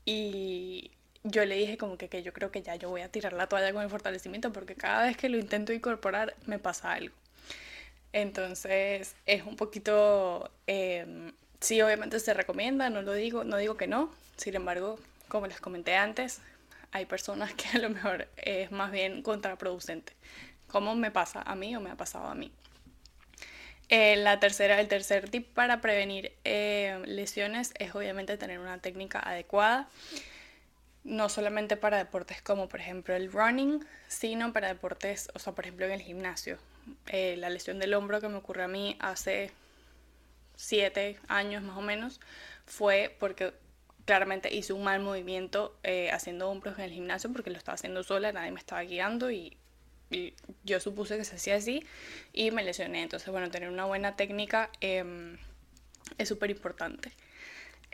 y 0.04 0.92
yo 1.24 1.46
le 1.46 1.56
dije 1.56 1.78
como 1.78 1.98
que, 1.98 2.10
que 2.10 2.24
yo 2.24 2.34
creo 2.34 2.52
que 2.52 2.62
ya 2.62 2.76
yo 2.76 2.90
voy 2.90 3.04
a 3.04 3.10
tirar 3.10 3.32
la 3.32 3.48
toalla 3.48 3.72
con 3.72 3.84
el 3.84 3.90
fortalecimiento 3.90 4.52
porque 4.52 4.76
cada 4.76 5.06
vez 5.06 5.16
que 5.16 5.30
lo 5.30 5.38
intento 5.38 5.72
incorporar 5.72 6.36
me 6.46 6.60
pasa 6.60 6.92
algo. 6.92 7.16
Entonces 8.16 9.14
es 9.26 9.44
un 9.44 9.58
poquito, 9.58 10.50
em, 10.68 11.34
sí, 11.60 11.82
obviamente 11.82 12.22
se 12.22 12.34
recomienda, 12.34 12.90
no 12.90 13.02
lo 13.02 13.12
digo, 13.12 13.44
no 13.44 13.58
digo 13.58 13.76
que 13.76 13.88
no. 13.88 14.10
Sin 14.38 14.56
embargo, 14.56 14.98
como 15.28 15.48
les 15.48 15.60
comenté 15.60 15.98
antes, 15.98 16.40
hay 16.94 17.06
personas 17.06 17.54
que 17.56 17.78
a 17.78 17.82
lo 17.82 17.90
mejor 17.90 18.30
es 18.38 18.72
más 18.72 18.94
bien 18.94 19.22
contraproducente. 19.22 20.14
¿Cómo 20.70 20.96
me 20.96 21.12
pasa 21.12 21.42
a 21.42 21.56
mí 21.56 21.76
o 21.76 21.82
me 21.82 21.92
ha 21.92 21.98
pasado 21.98 22.28
a 22.28 22.36
mí? 22.36 22.54
Eh, 23.90 24.16
la 24.16 24.40
tercera, 24.40 24.80
el 24.80 24.88
tercer 24.88 25.30
tip 25.30 25.54
para 25.54 25.82
prevenir 25.82 26.32
eh, 26.46 27.04
lesiones 27.06 27.74
es 27.80 27.96
obviamente 27.96 28.38
tener 28.38 28.60
una 28.60 28.78
técnica 28.78 29.20
adecuada, 29.20 29.90
no 31.04 31.28
solamente 31.28 31.76
para 31.76 31.98
deportes 31.98 32.42
como 32.42 32.70
por 32.70 32.80
ejemplo 32.80 33.14
el 33.14 33.30
running, 33.30 33.86
sino 34.08 34.54
para 34.54 34.70
deportes, 34.70 35.30
o 35.34 35.40
sea, 35.40 35.52
por 35.52 35.66
ejemplo 35.66 35.86
en 35.86 35.92
el 35.92 36.02
gimnasio. 36.02 36.58
Eh, 37.08 37.36
la 37.38 37.50
lesión 37.50 37.80
del 37.80 37.94
hombro 37.94 38.22
que 38.22 38.30
me 38.30 38.38
ocurrió 38.38 38.66
a 38.66 38.68
mí 38.68 38.96
hace 39.00 39.52
siete 40.56 41.20
años 41.28 41.64
más 41.64 41.78
o 41.78 41.82
menos 41.82 42.20
fue 42.66 43.16
porque 43.20 43.54
claramente 44.06 44.54
hice 44.54 44.74
un 44.74 44.84
mal 44.84 45.02
movimiento 45.02 45.78
eh, 45.84 46.12
haciendo 46.12 46.50
hombros 46.50 46.78
en 46.78 46.86
el 46.86 46.92
gimnasio 46.92 47.32
porque 47.32 47.50
lo 47.50 47.58
estaba 47.58 47.76
haciendo 47.76 48.04
sola, 48.04 48.32
nadie 48.32 48.52
me 48.52 48.60
estaba 48.60 48.82
guiando 48.84 49.32
y, 49.32 49.58
yo 50.64 50.80
supuse 50.80 51.18
que 51.18 51.26
se 51.26 51.36
hacía 51.36 51.56
así 51.56 51.84
y 52.32 52.52
me 52.52 52.64
lesioné. 52.64 53.02
Entonces, 53.02 53.28
bueno, 53.30 53.50
tener 53.50 53.70
una 53.70 53.86
buena 53.86 54.16
técnica 54.16 54.70
em, 54.80 55.38
es 56.18 56.30
súper 56.30 56.52
importante. 56.52 57.12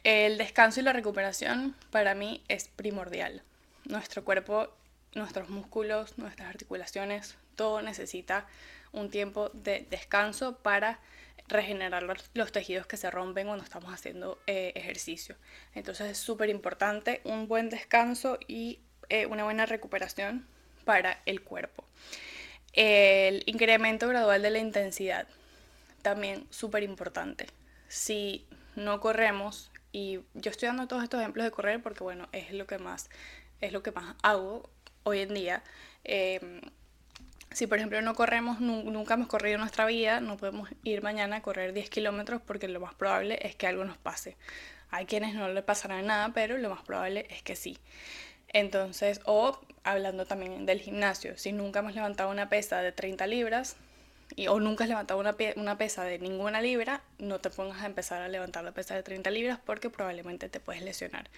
El 0.04 0.38
descanso 0.38 0.82
y 0.82 0.84
la 0.84 0.94
recuperación 0.94 1.76
para 1.90 2.14
mí 2.14 2.44
es 2.48 2.68
primordial. 2.68 3.42
Nuestro 3.86 4.24
cuerpo, 4.24 4.70
nuestros 5.16 5.50
músculos, 5.50 6.18
nuestras 6.18 6.50
articulaciones, 6.50 7.38
todo 7.56 7.82
necesita 7.82 8.46
un 8.92 9.10
tiempo 9.10 9.50
de 9.54 9.86
descanso 9.90 10.58
para 10.58 11.00
regenerar 11.48 12.04
los, 12.04 12.52
tejidos 12.52 12.88
que 12.88 12.98
se 12.98 13.12
rompen 13.12 13.48
cuando 13.48 13.64
estamos 13.64 13.94
haciendo 13.94 14.40
eh, 14.48 14.72
ejercicio. 14.76 15.36
Entonces 15.76 16.12
es 16.12 16.18
súper 16.18 16.50
importante 16.50 17.22
un 17.24 17.48
buen 17.48 17.70
descanso 17.70 18.40
y 18.48 18.80
eh, 19.10 19.26
una 19.26 19.44
buena 19.44 19.66
recuperación 19.66 20.48
para 20.86 21.22
el 21.26 21.42
cuerpo. 21.42 21.84
El 22.74 23.44
incremento 23.46 24.08
gradual 24.08 24.42
de 24.42 24.50
la 24.50 24.60
intensidad, 24.60 25.28
también 26.02 26.48
súper 26.50 26.84
importante. 26.84 27.48
Si 27.90 28.48
no 28.76 29.02
corremos, 29.02 29.72
y 29.92 30.22
yo 30.34 30.52
estoy 30.52 30.68
dando 30.68 30.88
todos 30.88 31.04
estos 31.04 31.20
ejemplos 31.20 31.44
de 31.44 31.52
correr 31.52 31.82
porque 31.84 32.04
bueno, 32.04 32.30
es 32.32 32.54
lo 32.54 32.66
que 32.66 32.78
más, 32.78 33.10
es 33.60 33.74
lo 33.74 33.84
que 33.84 33.92
más 33.92 34.16
hago 34.24 34.70
hoy 35.04 35.20
en 35.20 35.34
día. 35.34 35.64
Eh, 36.06 36.62
si 37.54 37.68
por 37.68 37.78
ejemplo 37.78 38.02
no 38.02 38.16
corremos, 38.16 38.60
nunca 38.60 39.16
hemos 39.16 39.28
corrido 39.28 39.58
nuestra 39.58 39.86
vida, 39.86 40.22
no 40.22 40.38
podemos 40.38 40.70
ir 40.84 41.02
mañana 41.02 41.38
a 41.38 41.42
correr 41.42 41.74
10 41.74 41.90
kilómetros 41.90 42.42
porque 42.42 42.68
lo 42.68 42.80
más 42.80 42.94
probable 42.94 43.40
es 43.42 43.56
que 43.56 43.68
algo 43.68 43.84
nos 43.84 43.98
pase. 43.98 44.38
Hay 44.90 45.06
quienes 45.06 45.36
no 45.36 45.48
le 45.50 45.62
pasará 45.62 46.02
nada, 46.02 46.32
pero 46.34 46.58
lo 46.58 46.70
más 46.70 46.82
probable 46.82 47.26
es 47.30 47.44
que 47.44 47.56
sí. 47.56 47.78
Entonces, 48.50 49.22
o 49.26 49.60
hablando 49.84 50.26
también 50.26 50.66
del 50.66 50.82
gimnasio, 50.82 51.38
si 51.38 51.52
nunca 51.52 51.80
hemos 51.80 51.96
levantado 51.96 52.30
una 52.30 52.50
pesa 52.50 52.82
de 52.82 52.92
30 52.92 53.28
libras, 53.28 53.78
y, 54.36 54.48
o 54.48 54.60
nunca 54.60 54.86
has 54.86 54.90
levantado 54.90 55.20
una, 55.20 55.36
una, 55.58 55.78
pesa 55.78 56.04
de 56.06 56.20
ninguna 56.20 56.62
libra, 56.62 57.02
no 57.20 57.40
te 57.40 57.50
pongas 57.50 57.82
a 57.82 57.86
empezar 57.86 58.22
a 58.22 58.30
levantar 58.30 58.64
la 58.64 58.72
pesa 58.72 58.96
de 58.96 59.04
30 59.04 59.30
libras 59.30 59.60
porque 59.66 59.90
probablemente 59.90 60.48
te 60.48 60.62
puedes 60.62 60.82
lesionar. 60.82 61.30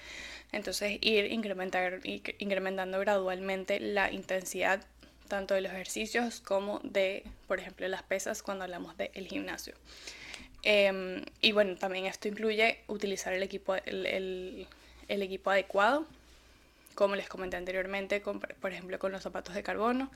Entonces 0.51 0.99
ir 1.01 1.31
incrementar, 1.31 2.01
incrementando 2.03 2.99
gradualmente 2.99 3.79
la 3.79 4.11
intensidad 4.11 4.81
tanto 5.27 5.53
de 5.53 5.61
los 5.61 5.71
ejercicios 5.71 6.41
como 6.41 6.79
de, 6.83 7.23
por 7.47 7.59
ejemplo, 7.59 7.87
las 7.87 8.03
pesas 8.03 8.43
cuando 8.43 8.63
hablamos 8.63 8.97
del 8.97 9.27
gimnasio. 9.27 9.75
Em, 10.63 11.23
y 11.41 11.51
bueno, 11.51 11.75
también 11.75 12.05
esto 12.05 12.27
incluye 12.27 12.79
utilizar 12.87 13.33
el 13.33 13.43
equipo, 13.43 13.75
el, 13.75 14.67
equipo 15.07 15.51
adecuado, 15.51 16.05
como 16.95 17.15
les 17.15 17.27
comenté 17.27 17.57
anteriormente, 17.57 18.21
por 18.21 18.71
ejemplo, 18.71 18.97
con 18.99 19.11
los 19.11 19.23
zapatos 19.23 19.55
de 19.55 19.63
carbono, 19.63 20.09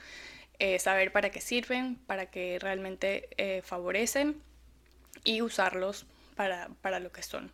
eh, 0.60 0.80
saber 0.80 1.12
para 1.12 1.30
qué 1.30 1.42
sirven, 1.42 1.96
para 2.08 2.28
qué 2.28 2.58
realmente 2.60 3.30
eh, 3.38 3.62
favorecen 3.62 4.42
y 5.24 5.42
usarlos 5.42 6.06
para, 6.36 6.70
para 6.82 7.00
lo 7.00 7.12
que 7.12 7.24
son. 7.24 7.52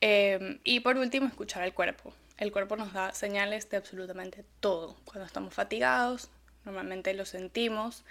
Em, 0.00 0.58
y 0.64 0.80
por 0.80 0.96
último, 0.98 1.28
escuchar 1.28 1.62
al 1.62 1.72
cuerpo. 1.72 2.12
El 2.36 2.50
cuerpo 2.50 2.76
nos 2.76 2.92
da 2.92 3.14
señales 3.14 3.70
de 3.70 3.76
absolutamente 3.76 4.44
todo. 4.58 4.96
Cuando 5.04 5.24
estamos 5.24 5.54
fatigados, 5.54 6.28
normalmente 6.64 7.14
lo 7.14 7.24
sentimos. 7.24 8.04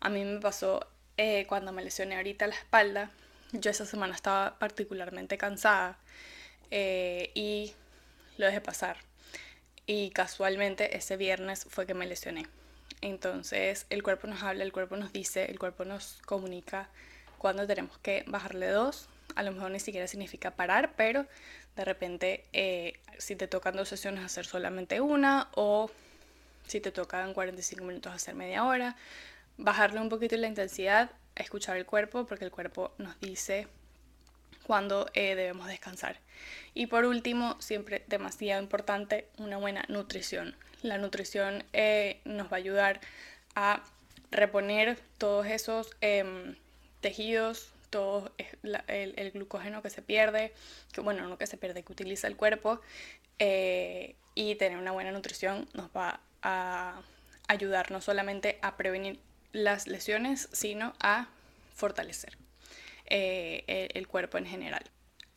A 0.00 0.08
mí 0.08 0.24
me 0.24 0.40
pasó 0.40 0.86
eh, 1.16 1.46
cuando 1.48 1.72
me 1.72 1.82
lesioné 1.82 2.16
ahorita 2.16 2.46
la 2.46 2.54
espalda. 2.54 3.10
Yo 3.52 3.70
esa 3.70 3.86
semana 3.86 4.14
estaba 4.14 4.58
particularmente 4.58 5.38
cansada 5.38 5.98
y 6.70 7.72
lo 8.36 8.46
dejé 8.46 8.60
pasar. 8.60 8.98
Y 9.86 10.10
casualmente 10.10 10.98
ese 10.98 11.16
viernes 11.16 11.66
fue 11.68 11.86
que 11.86 11.94
me 11.94 12.06
lesioné. 12.06 12.46
Entonces 13.00 13.86
el 13.90 14.02
cuerpo 14.02 14.26
nos 14.26 14.42
habla, 14.42 14.64
el 14.64 14.72
cuerpo 14.72 14.96
nos 14.96 15.12
dice, 15.12 15.50
el 15.50 15.58
cuerpo 15.58 15.84
nos 15.84 16.20
comunica 16.26 16.88
cuando 17.38 17.66
tenemos 17.66 17.98
que 17.98 18.24
bajarle 18.26 18.68
dos. 18.68 19.08
A 19.34 19.42
lo 19.42 19.52
mejor 19.52 19.70
ni 19.70 19.80
siquiera 19.80 20.06
significa 20.06 20.52
parar, 20.52 20.94
pero 20.96 21.26
de 21.76 21.84
repente 21.84 22.44
eh, 22.52 22.98
si 23.18 23.36
te 23.36 23.46
tocan 23.46 23.76
dos 23.76 23.88
sesiones 23.88 24.24
hacer 24.24 24.46
solamente 24.46 25.00
una 25.00 25.48
o 25.54 25.90
si 26.68 26.80
te 26.80 26.92
tocan 26.92 27.34
45 27.34 27.84
minutos 27.84 28.12
hacer 28.12 28.34
media 28.34 28.64
hora, 28.64 28.96
bajarle 29.56 30.00
un 30.00 30.08
poquito 30.08 30.36
la 30.36 30.46
intensidad, 30.46 31.10
escuchar 31.34 31.76
el 31.76 31.86
cuerpo 31.86 32.26
porque 32.26 32.44
el 32.44 32.50
cuerpo 32.50 32.92
nos 32.98 33.18
dice 33.20 33.66
cuándo 34.68 35.08
eh, 35.14 35.34
debemos 35.34 35.66
descansar. 35.66 36.20
Y 36.74 36.86
por 36.86 37.04
último, 37.06 37.56
siempre 37.60 38.04
demasiado 38.06 38.62
importante, 38.62 39.26
una 39.38 39.56
buena 39.56 39.84
nutrición. 39.88 40.54
La 40.82 40.98
nutrición 40.98 41.64
eh, 41.72 42.20
nos 42.24 42.52
va 42.52 42.56
a 42.56 42.60
ayudar 42.60 43.00
a 43.54 43.82
reponer 44.30 44.98
todos 45.16 45.46
esos 45.46 45.90
em, 46.02 46.54
tejidos, 47.00 47.72
todo 47.90 48.30
el, 48.86 49.30
glucógeno 49.32 49.80
que 49.80 49.88
se 49.90 50.02
pierde, 50.02 50.52
que 50.92 51.00
bueno, 51.00 51.26
no 51.26 51.38
que 51.38 51.46
se 51.46 51.56
pierde, 51.56 51.82
que 51.82 51.92
utiliza 51.92 52.26
el 52.26 52.36
cuerpo, 52.36 52.80
eh, 53.38 54.14
y 54.34 54.54
tener 54.56 54.78
una 54.78 54.92
buena 54.92 55.10
nutrición 55.10 55.66
nos 55.72 55.88
va 55.96 56.20
a 56.42 57.00
ayudar 57.48 57.90
no 57.90 58.00
solamente 58.00 58.58
a 58.62 58.76
prevenir 58.76 59.20
las 59.52 59.86
lesiones, 59.86 60.48
sino 60.52 60.92
a 61.00 61.28
fortalecer 61.74 62.36
eh, 63.06 63.88
el 63.94 64.06
cuerpo 64.06 64.38
en 64.38 64.46
general. 64.46 64.84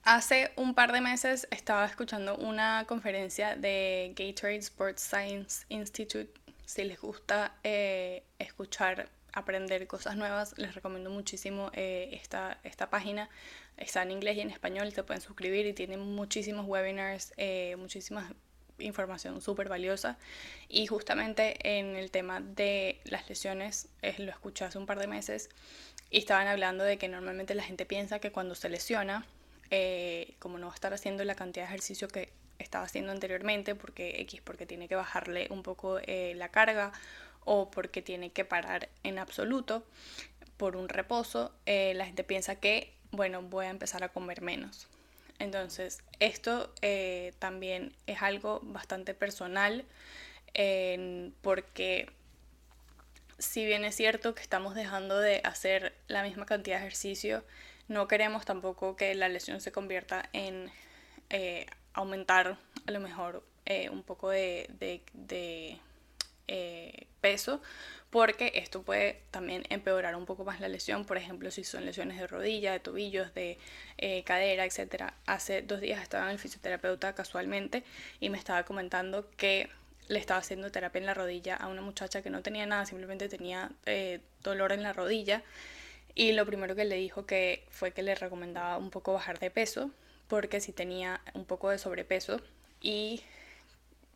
Hace 0.03 0.51
un 0.55 0.73
par 0.73 0.93
de 0.93 0.99
meses 0.99 1.47
estaba 1.51 1.85
escuchando 1.85 2.35
una 2.35 2.85
conferencia 2.87 3.55
de 3.55 4.13
Gatorade 4.15 4.57
Sports 4.57 5.03
Science 5.03 5.65
Institute. 5.69 6.33
Si 6.65 6.83
les 6.83 6.99
gusta 6.99 7.53
eh, 7.63 8.23
escuchar, 8.39 9.09
aprender 9.31 9.85
cosas 9.85 10.15
nuevas, 10.15 10.57
les 10.57 10.73
recomiendo 10.73 11.11
muchísimo 11.11 11.69
eh, 11.73 12.09
esta, 12.13 12.57
esta 12.63 12.89
página. 12.89 13.29
Está 13.77 14.01
en 14.01 14.09
inglés 14.09 14.37
y 14.37 14.41
en 14.41 14.49
español, 14.49 14.91
se 14.91 15.03
pueden 15.03 15.21
suscribir 15.21 15.67
y 15.67 15.73
tienen 15.73 15.99
muchísimos 15.99 16.65
webinars, 16.65 17.31
eh, 17.37 17.75
muchísima 17.77 18.33
información 18.81 19.41
súper 19.41 19.69
valiosa. 19.69 20.17
Y 20.67 20.87
justamente 20.87 21.57
en 21.79 21.95
el 21.95 22.11
tema 22.11 22.41
de 22.41 22.99
las 23.05 23.29
lesiones, 23.29 23.87
lo 24.17 24.31
escuché 24.31 24.65
hace 24.65 24.77
un 24.77 24.85
par 24.85 24.99
de 24.99 25.07
meses 25.07 25.49
y 26.09 26.17
estaban 26.17 26.47
hablando 26.47 26.83
de 26.83 26.97
que 26.97 27.07
normalmente 27.07 27.55
la 27.55 27.63
gente 27.63 27.85
piensa 27.85 28.19
que 28.19 28.31
cuando 28.31 28.53
se 28.53 28.69
lesiona, 28.69 29.25
eh, 29.69 30.35
como 30.39 30.57
no 30.57 30.67
va 30.67 30.73
a 30.73 30.75
estar 30.75 30.93
haciendo 30.93 31.23
la 31.23 31.35
cantidad 31.35 31.65
de 31.65 31.69
ejercicio 31.69 32.09
que 32.09 32.29
estaba 32.59 32.83
haciendo 32.83 33.11
anteriormente, 33.11 33.75
porque 33.75 34.19
X, 34.21 34.41
porque 34.43 34.65
tiene 34.65 34.87
que 34.87 34.95
bajarle 34.95 35.47
un 35.49 35.63
poco 35.63 35.99
eh, 35.99 36.33
la 36.35 36.49
carga 36.49 36.91
o 37.45 37.71
porque 37.71 38.01
tiene 38.01 38.31
que 38.31 38.45
parar 38.45 38.89
en 39.03 39.19
absoluto 39.19 39.83
por 40.57 40.75
un 40.75 40.89
reposo, 40.89 41.51
eh, 41.65 41.93
la 41.95 42.05
gente 42.05 42.23
piensa 42.23 42.55
que, 42.55 42.93
bueno, 43.11 43.41
voy 43.41 43.65
a 43.65 43.69
empezar 43.69 44.03
a 44.03 44.09
comer 44.09 44.41
menos. 44.41 44.87
Entonces, 45.41 45.99
esto 46.19 46.73
también 47.39 47.95
es 48.07 48.21
algo 48.21 48.59
bastante 48.63 49.13
personal 49.13 49.85
porque 51.41 52.07
si 53.41 53.65
bien 53.65 53.83
es 53.83 53.95
cierto 53.95 54.35
que 54.35 54.41
estamos 54.41 54.75
dejando 54.75 55.19
de 55.19 55.41
hacer 55.43 55.93
la 56.07 56.23
misma 56.23 56.45
cantidad 56.45 56.77
de 56.77 56.85
ejercicio, 56.85 57.43
no 57.87 58.07
queremos 58.07 58.45
tampoco 58.45 58.95
que 58.95 59.13
la 59.15 59.29
lesión 59.29 59.59
se 59.61 59.71
convierta 59.71 60.29
en 60.31 60.71
eh, 61.29 61.65
aumentar 61.93 62.57
a 62.85 62.91
lo 62.91 62.99
mejor 62.99 63.43
eh, 63.65 63.89
un 63.89 64.03
poco 64.03 64.29
de, 64.29 65.01
eh, 66.51 67.07
peso 67.21 67.61
porque 68.09 68.51
esto 68.55 68.83
puede 68.83 69.21
también 69.31 69.63
empeorar 69.69 70.15
un 70.17 70.25
poco 70.25 70.43
más 70.43 70.59
la 70.59 70.67
lesión, 70.67 71.05
por 71.05 71.17
ejemplo, 71.17 71.49
si 71.49 71.63
son 71.63 71.85
lesiones 71.85 72.17
de 72.17 72.27
rodilla, 72.27 72.73
de 72.73 72.81
tobillos, 72.81 73.33
de 73.33 73.57
cadera, 74.25 74.65
etc. 74.65 75.13
Hace 75.25 75.61
dos 75.61 75.79
días 75.79 76.01
estaba 76.01 76.25
en 76.25 76.31
el 76.31 76.39
fisioterapeuta 76.39 77.15
casualmente 77.15 77.83
y 78.19 78.29
me 78.29 78.37
estaba 78.37 78.63
comentando 78.63 79.29
que 79.37 79.69
le 80.09 80.19
estaba 80.19 80.41
haciendo 80.41 80.71
terapia 80.71 80.99
en 80.99 81.05
la 81.05 81.13
rodilla 81.13 81.55
a 81.55 81.67
una 81.67 81.81
muchacha 81.81 82.21
que 82.21 82.29
no 82.29 82.41
tenía 82.41 82.65
nada, 82.65 82.85
simplemente 82.85 83.29
tenía 83.29 83.71
dolor 84.43 84.73
en 84.73 84.83
la 84.83 84.91
rodilla 84.91 85.41
y 86.15 86.33
lo 86.33 86.45
primero 86.45 86.75
que 86.75 86.85
le 86.85 86.95
dijo 86.95 87.25
que 87.25 87.63
fue 87.69 87.91
que 87.91 88.03
le 88.03 88.15
recomendaba 88.15 88.77
un 88.77 88.89
poco 88.89 89.13
bajar 89.13 89.39
de 89.39 89.49
peso, 89.49 89.91
porque 90.27 90.59
si 90.59 90.73
tenía 90.73 91.21
un 91.33 91.45
poco 91.45 91.69
de 91.69 91.77
sobrepeso 91.77 92.41
y 92.81 93.21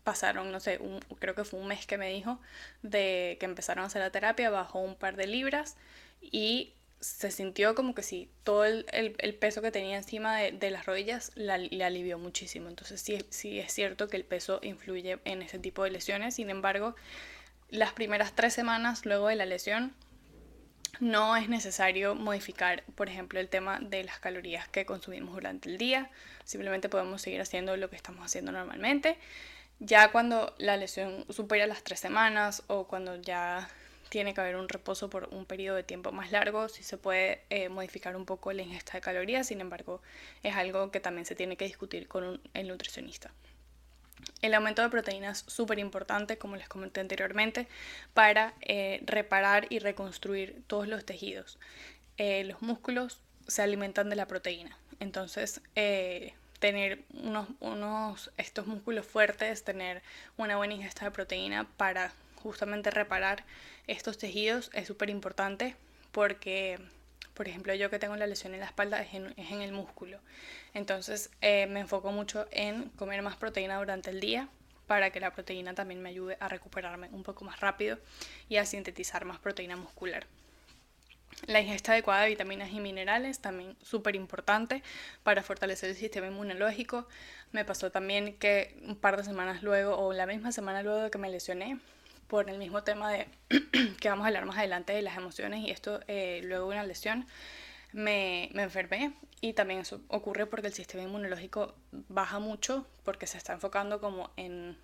pasaron, 0.06 0.52
no 0.54 0.62
sé, 0.62 0.80
creo 1.20 1.36
que 1.36 1.44
fue 1.44 1.60
un 1.60 1.68
mes 1.68 1.86
que 1.86 1.98
me 1.98 2.10
dijo, 2.10 2.40
de 2.84 3.36
que 3.40 3.46
empezaron 3.46 3.84
a 3.84 3.88
hacer 3.88 4.02
la 4.02 4.12
terapia, 4.12 4.50
bajó 4.50 4.80
un 4.80 4.96
par 4.96 5.18
de 5.18 5.28
libras 5.28 5.76
y 6.22 6.74
se 7.02 7.30
sintió 7.32 7.76
como 7.76 7.94
que 7.94 8.04
sí, 8.04 8.30
todo 8.44 8.66
el, 8.66 8.84
peso 9.40 9.62
que 9.62 9.72
tenía 9.72 9.98
encima 9.98 10.38
de, 10.38 10.72
las 10.72 10.86
rodillas 10.86 11.32
le 11.36 11.84
alivió 11.84 12.18
muchísimo. 12.18 12.70
Entonces 12.70 13.02
sí, 13.02 13.26
sí 13.30 13.60
es 13.60 13.74
cierto 13.74 14.08
que 14.08 14.16
el 14.16 14.24
peso 14.24 14.60
influye 14.64 15.20
en 15.26 15.42
ese 15.42 15.60
tipo 15.60 15.84
de 15.84 15.92
lesiones, 15.92 16.36
sin 16.36 16.50
embargo, 16.50 16.96
las 17.70 17.94
primeras 17.94 18.34
tres 18.34 18.54
semanas 18.54 19.06
luego 19.06 19.28
de 19.28 19.36
la 19.36 19.46
lesión 19.46 19.94
no 21.00 21.36
es 21.36 21.50
necesario 21.50 22.16
modificar, 22.16 22.84
por 22.96 23.10
ejemplo, 23.10 23.40
el 23.40 23.50
tema 23.50 23.80
de 23.80 24.04
las 24.04 24.20
calorías 24.20 24.68
que 24.68 24.86
consumimos 24.86 25.34
durante 25.34 25.70
el 25.70 25.78
día. 25.78 26.10
Simplemente 26.44 26.90
podemos 26.90 27.22
seguir 27.22 27.42
haciendo 27.42 27.76
lo 27.76 27.90
que 27.90 27.96
estamos 27.96 28.26
haciendo 28.26 28.52
normalmente. 28.52 29.18
Ya 29.80 30.12
cuando 30.12 30.56
la 30.58 30.78
lesión 30.78 31.26
supera 31.30 31.68
las 31.68 31.84
tres 31.84 32.00
semanas 32.00 32.64
o 32.68 32.88
cuando 32.88 33.16
ya 33.18 33.68
tiene 34.10 34.34
que 34.34 34.42
haber 34.42 34.56
un 34.56 34.70
reposo 34.70 35.10
por 35.10 35.28
un 35.34 35.46
periodo 35.46 35.76
de 35.76 35.84
tiempo 35.84 36.12
más 36.12 36.32
largo, 36.32 36.70
sí 36.70 36.84
se 36.84 36.98
puede 36.98 37.42
eh, 37.50 37.68
modificar 37.70 38.16
un 38.16 38.26
poco 38.26 38.54
la 38.54 38.62
ingesta 38.62 38.94
de 38.94 39.02
calorías. 39.02 39.48
Sin 39.48 39.60
embargo, 39.60 40.02
es 40.44 40.56
algo 40.56 40.92
que 40.92 41.00
también 41.00 41.26
se 41.26 41.36
tiene 41.36 41.58
que 41.58 41.66
discutir 41.66 42.08
con 42.08 42.42
el 42.54 42.68
nutricionista. 42.68 43.32
El 44.42 44.54
aumento 44.54 44.82
de 44.82 44.90
proteínas 44.90 45.44
es 45.46 45.54
súper 45.54 45.80
importante, 45.80 46.38
como 46.38 46.56
les 46.56 46.70
comenté 46.70 47.02
anteriormente, 47.02 47.68
para 48.14 48.54
eh, 48.62 49.02
reparar 49.06 49.68
y 49.70 49.80
reconstruir 49.80 50.64
todos 50.68 50.88
los 50.88 51.04
tejidos. 51.06 51.60
Eh, 52.18 52.46
los 52.46 52.62
músculos 52.62 53.20
se 53.48 53.62
alimentan 53.62 54.10
de 54.10 54.16
la 54.16 54.28
proteína. 54.28 54.78
Entonces, 55.00 55.62
tener 56.60 57.04
unos, 57.14 57.48
unos, 57.60 58.32
estos 58.38 58.68
músculos 58.68 59.06
fuertes, 59.06 59.64
tener 59.64 60.02
una 60.38 60.58
buena 60.58 60.74
ingesta 60.74 61.06
de 61.06 61.12
proteína 61.12 61.68
para 61.78 62.14
justamente 62.36 62.92
reparar 62.92 63.44
estos 63.88 64.18
tejidos 64.18 64.70
es 64.74 64.88
súper 64.88 65.10
importante 65.10 65.76
porque 66.12 66.80
por 67.36 67.50
ejemplo, 67.50 67.74
yo 67.76 67.90
que 67.90 68.00
tengo 68.00 68.16
la 68.16 68.28
lesión 68.28 68.54
en 68.54 68.62
la 68.62 68.66
espalda 68.66 69.02
es 69.02 69.14
en, 69.14 69.62
el 69.62 69.74
músculo. 69.74 70.20
Entonces 70.74 71.30
eh, 71.42 71.68
me 71.68 71.82
enfoco 71.82 72.12
mucho 72.14 72.48
en 72.50 72.90
comer 72.92 73.22
más 73.22 73.36
proteína 73.36 73.78
durante 73.78 74.10
el 74.10 74.22
día 74.22 74.48
para 74.88 75.10
que 75.10 75.20
la 75.20 75.32
proteína 75.32 75.74
también 75.74 76.02
me 76.02 76.10
ayude 76.10 76.38
a 76.40 76.48
recuperarme 76.48 77.10
un 77.12 77.24
poco 77.24 77.44
más 77.44 77.60
rápido 77.60 78.00
y 78.48 78.56
a 78.56 78.66
sintetizar 78.66 79.26
más 79.26 79.40
proteína 79.40 79.76
muscular. 79.76 80.26
La 81.48 81.60
ingesta 81.60 81.92
adecuada 81.92 82.24
de 82.24 82.30
vitaminas 82.30 82.72
y 82.72 82.80
minerales, 82.80 83.40
también 83.40 83.76
súper 83.84 84.16
importante 84.16 84.82
para 85.24 85.44
fortalecer 85.44 85.90
el 85.90 85.96
sistema 85.96 86.28
inmunológico. 86.28 87.08
Me 87.52 87.66
pasó 87.66 87.92
también 87.92 88.36
que 88.38 88.76
un 88.88 88.96
par 88.96 89.18
de 89.18 89.24
semanas 89.24 89.62
luego, 89.62 89.98
o 89.98 90.14
la 90.14 90.26
misma 90.26 90.52
semana 90.52 90.82
luego 90.82 91.02
de 91.04 91.12
que 91.12 91.18
me 91.18 91.30
lesioné, 91.30 91.78
por 92.28 92.50
el 92.50 92.58
mismo 92.58 92.84
tema 92.84 93.12
de 93.12 93.28
que 94.00 94.10
vamos 94.10 94.26
a 94.26 94.28
hablar 94.28 94.46
más 94.46 94.58
adelante 94.58 94.94
de 94.94 95.02
las 95.02 95.18
emociones 95.18 95.62
y 95.62 95.72
esto 95.72 96.00
eh, 96.08 96.42
luego 96.44 96.70
de 96.70 96.76
una 96.76 96.86
lesión, 96.86 97.28
me, 97.94 98.50
me, 98.54 98.64
enfermé 98.64 99.14
y 99.42 99.54
también 99.54 99.82
eso 99.82 100.02
ocurre 100.10 100.48
porque 100.48 100.68
el 100.68 100.74
sistema 100.74 101.04
inmunológico 101.04 101.76
baja 101.92 102.40
mucho 102.40 102.88
porque 103.04 103.28
se 103.28 103.38
está 103.38 103.54
enfocando 103.54 104.02
como 104.02 104.32
en, 104.36 104.78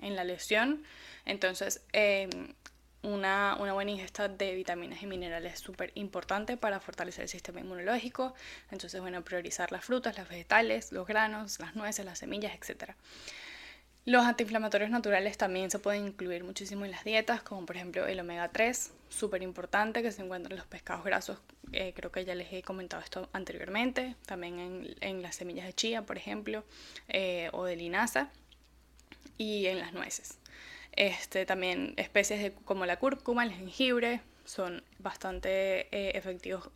en 0.00 0.14
la 0.14 0.24
lesión. 0.24 0.84
Entonces, 1.24 1.82
eh, 1.92 2.28
una, 3.02 3.54
buena 3.56 3.90
ingesta 3.90 4.28
de 4.28 4.54
vitaminas 4.54 5.02
y 5.02 5.06
minerales 5.06 5.54
es 5.54 5.60
súper 5.60 5.92
importante 5.94 6.56
para 6.56 6.80
fortalecer 6.80 7.22
el 7.22 7.28
sistema 7.28 7.60
inmunológico. 7.60 8.34
Entonces, 8.70 9.00
bueno, 9.00 9.22
priorizar 9.22 9.70
las 9.72 9.84
frutas, 9.84 10.16
las 10.16 10.28
vegetales, 10.28 10.92
los 10.92 11.06
granos, 11.06 11.58
las 11.60 11.76
nueces, 11.76 12.04
las 12.04 12.18
semillas, 12.18 12.52
etc. 12.54 12.92
Los 14.04 14.24
antiinflamatorios 14.24 14.90
naturales 14.90 15.36
también 15.36 15.70
se 15.70 15.78
pueden 15.78 16.06
incluir 16.06 16.42
muchísimo 16.42 16.84
en 16.86 16.90
las 16.90 17.04
dietas, 17.04 17.42
como 17.42 17.66
por 17.66 17.76
ejemplo 17.76 18.06
el 18.06 18.18
omega 18.18 18.48
3, 18.48 18.92
súper 19.10 19.42
importante 19.42 20.02
que 20.02 20.10
se 20.12 20.22
encuentra 20.22 20.50
en 20.50 20.58
los 20.58 20.66
pescados 20.66 21.04
grasos. 21.04 21.38
Eh, 21.72 21.92
creo 21.94 22.10
que 22.10 22.24
ya 22.24 22.34
les 22.34 22.52
he 22.52 22.62
comentado 22.62 23.02
esto 23.02 23.28
anteriormente. 23.32 24.16
También 24.26 24.58
en, 24.58 24.96
en 25.02 25.22
las 25.22 25.36
semillas 25.36 25.66
de 25.66 25.74
chía, 25.74 26.02
por 26.06 26.16
ejemplo, 26.16 26.64
eh, 27.08 27.50
o 27.52 27.64
de 27.64 27.76
linaza. 27.76 28.30
Y 29.36 29.66
en 29.66 29.78
las 29.78 29.92
nueces. 29.92 30.38
Este, 30.98 31.46
también 31.46 31.94
especies 31.96 32.52
como 32.64 32.84
la 32.84 32.98
cúrcuma, 32.98 33.44
el 33.44 33.52
jengibre, 33.52 34.20
son 34.44 34.82
bastante 34.98 35.82
eh, 35.96 36.18
efectivos, 36.18 36.70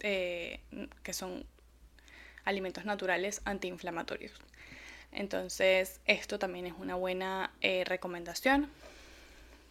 eh, 0.00 0.60
que 1.02 1.14
son 1.14 1.46
alimentos 2.44 2.84
naturales 2.84 3.40
antiinflamatorios. 3.46 4.38
Entonces, 5.12 6.02
esto 6.04 6.38
también 6.38 6.66
es 6.66 6.74
una 6.76 6.94
buena 6.96 7.54
eh, 7.62 7.84
recomendación. 7.86 8.68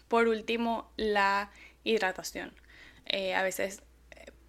Por 0.08 0.28
último, 0.28 0.92
la 0.98 1.52
hidratación. 1.84 2.52
a 3.36 3.44
veces, 3.44 3.84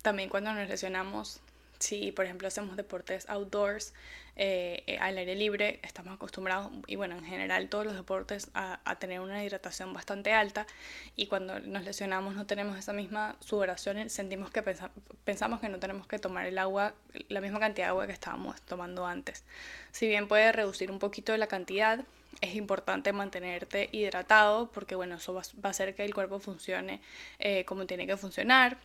también 0.00 0.30
cuando 0.30 0.54
nos 0.54 0.66
lesionamos, 0.70 1.42
si 1.84 2.12
por 2.12 2.24
ejemplo 2.24 2.48
hacemos 2.48 2.76
deportes 2.76 3.28
outdoors, 3.28 3.92
eh, 4.36 4.82
eh, 4.86 4.98
al 4.98 5.16
aire 5.16 5.36
libre, 5.36 5.78
estamos 5.84 6.14
acostumbrados, 6.14 6.72
y 6.88 6.96
bueno, 6.96 7.16
en 7.16 7.24
general 7.24 7.68
todos 7.68 7.84
los 7.84 7.94
deportes, 7.94 8.50
a, 8.54 8.80
tener 8.98 9.20
una 9.20 9.44
hidratación 9.44 9.92
bastante 9.92 10.32
alta 10.32 10.66
y 11.14 11.26
cuando 11.26 11.60
nos 11.60 11.84
lesionamos 11.84 12.34
no 12.34 12.46
tenemos 12.46 12.78
esa 12.78 12.92
misma 12.92 13.36
sudoración, 13.40 14.08
sentimos 14.08 14.50
que 14.50 14.62
pensamos 15.24 15.60
que 15.60 15.68
no 15.68 15.78
tenemos 15.78 16.06
que 16.06 16.18
tomar 16.18 16.46
el 16.46 16.58
agua, 16.58 16.94
la 17.28 17.40
misma 17.40 17.60
cantidad 17.60 17.86
de 17.86 17.90
agua 17.90 18.06
que 18.06 18.12
estábamos 18.12 18.60
tomando 18.62 19.06
antes. 19.06 19.44
Si 19.92 20.08
bien 20.08 20.26
puede 20.26 20.50
reducir 20.52 20.90
un 20.90 20.98
poquito 20.98 21.36
la 21.36 21.46
cantidad, 21.46 22.04
es 22.40 22.56
importante 22.56 23.12
mantenerte 23.12 23.88
hidratado 23.92 24.70
porque 24.72 24.94
bueno, 24.94 25.16
eso 25.16 25.34
va, 25.34 25.42
a 25.62 25.68
hacer 25.68 25.94
que 25.94 26.04
el 26.04 26.14
cuerpo 26.14 26.38
funcione 26.40 27.00
eh, 27.38 27.64
como 27.64 27.86
tiene 27.86 28.06
que 28.06 28.16
funcionar. 28.16 28.78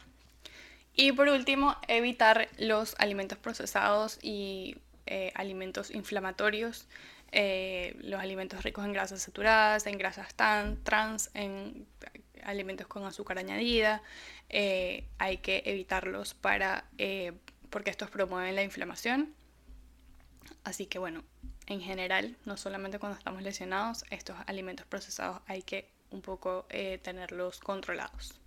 Y 1.01 1.13
por 1.13 1.29
último, 1.29 1.77
evitar 1.87 2.49
los 2.57 2.93
alimentos 2.99 3.37
procesados 3.37 4.19
y 4.21 4.75
eh, 5.05 5.31
alimentos 5.33 5.91
inflamatorios, 5.91 6.89
eh, 7.31 7.95
los 8.01 8.19
alimentos 8.19 8.63
ricos 8.63 8.83
en 8.83 8.91
grasas 8.91 9.21
saturadas, 9.21 9.87
en 9.87 9.97
grasas 9.97 10.35
tan, 10.35 10.83
trans, 10.83 11.31
en 11.35 11.87
alimentos 12.43 12.85
con 12.87 13.05
azúcar 13.05 13.37
añadida. 13.37 14.03
Eh, 14.49 15.07
hay 15.19 15.37
que 15.37 15.63
evitarlos 15.63 16.33
para, 16.33 16.83
porque 17.69 17.91
estos 17.91 18.09
promueven 18.09 18.53
la 18.57 18.63
inflamación. 18.63 19.33
Así 20.65 20.85
que 20.85 20.99
bueno, 20.99 21.23
en 21.67 21.79
general, 21.79 22.35
no 22.43 22.57
solamente 22.57 22.99
cuando 22.99 23.17
estamos 23.17 23.41
lesionados, 23.41 24.03
estos 24.09 24.35
alimentos 24.47 24.85
procesados 24.85 25.39
hay 25.47 25.61
que 25.61 25.89
un 26.11 26.21
poco 26.21 26.67
tenerlos 27.01 27.61
controlados. 27.61 28.37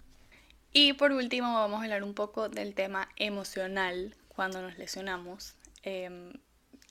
Y 0.73 0.95
por 0.95 1.13
último 1.13 1.53
vamos 1.55 1.81
a 1.81 1.85
hablar 1.85 2.03
un 2.03 2.15
poco 2.15 2.49
del 2.49 2.75
tema 2.75 3.09
emocional 3.17 4.15
cuando 4.29 4.63
nos 4.63 4.79
lesionamos. 4.79 5.55
Em, 5.83 6.33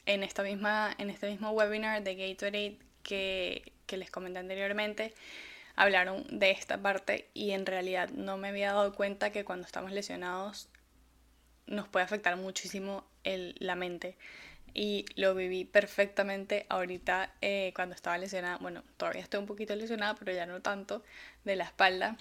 en, 0.05 0.23
esta 0.23 0.43
misma, 0.43 0.93
en 0.99 1.09
este 1.09 1.29
mismo 1.29 1.51
webinar 1.51 2.03
de 2.03 2.15
Gatorade 2.15 2.77
que, 3.01 3.71
que 3.87 3.97
les 3.97 4.11
comenté 4.11 4.39
anteriormente, 4.39 5.13
hablaron 5.75 6.25
de 6.29 6.51
esta 6.51 6.77
parte 6.77 7.27
y 7.33 7.51
en 7.51 7.65
realidad 7.65 8.09
no 8.09 8.37
me 8.37 8.49
había 8.49 8.73
dado 8.73 8.93
cuenta 8.93 9.31
que 9.31 9.43
cuando 9.45 9.65
estamos 9.65 9.91
lesionados 9.91 10.69
nos 11.65 11.87
puede 11.87 12.05
afectar 12.05 12.37
muchísimo 12.37 13.03
el, 13.23 13.55
la 13.59 13.75
mente. 13.75 14.15
Y 14.73 15.05
lo 15.15 15.35
viví 15.35 15.65
perfectamente 15.65 16.65
ahorita 16.69 17.33
eh, 17.41 17.73
cuando 17.75 17.95
estaba 17.95 18.17
lesionada. 18.17 18.57
Bueno, 18.57 18.83
todavía 18.97 19.21
estoy 19.21 19.39
un 19.39 19.47
poquito 19.47 19.75
lesionada, 19.75 20.15
pero 20.15 20.31
ya 20.33 20.45
no 20.45 20.61
tanto, 20.61 21.03
de 21.43 21.55
la 21.55 21.65
espalda. 21.65 22.15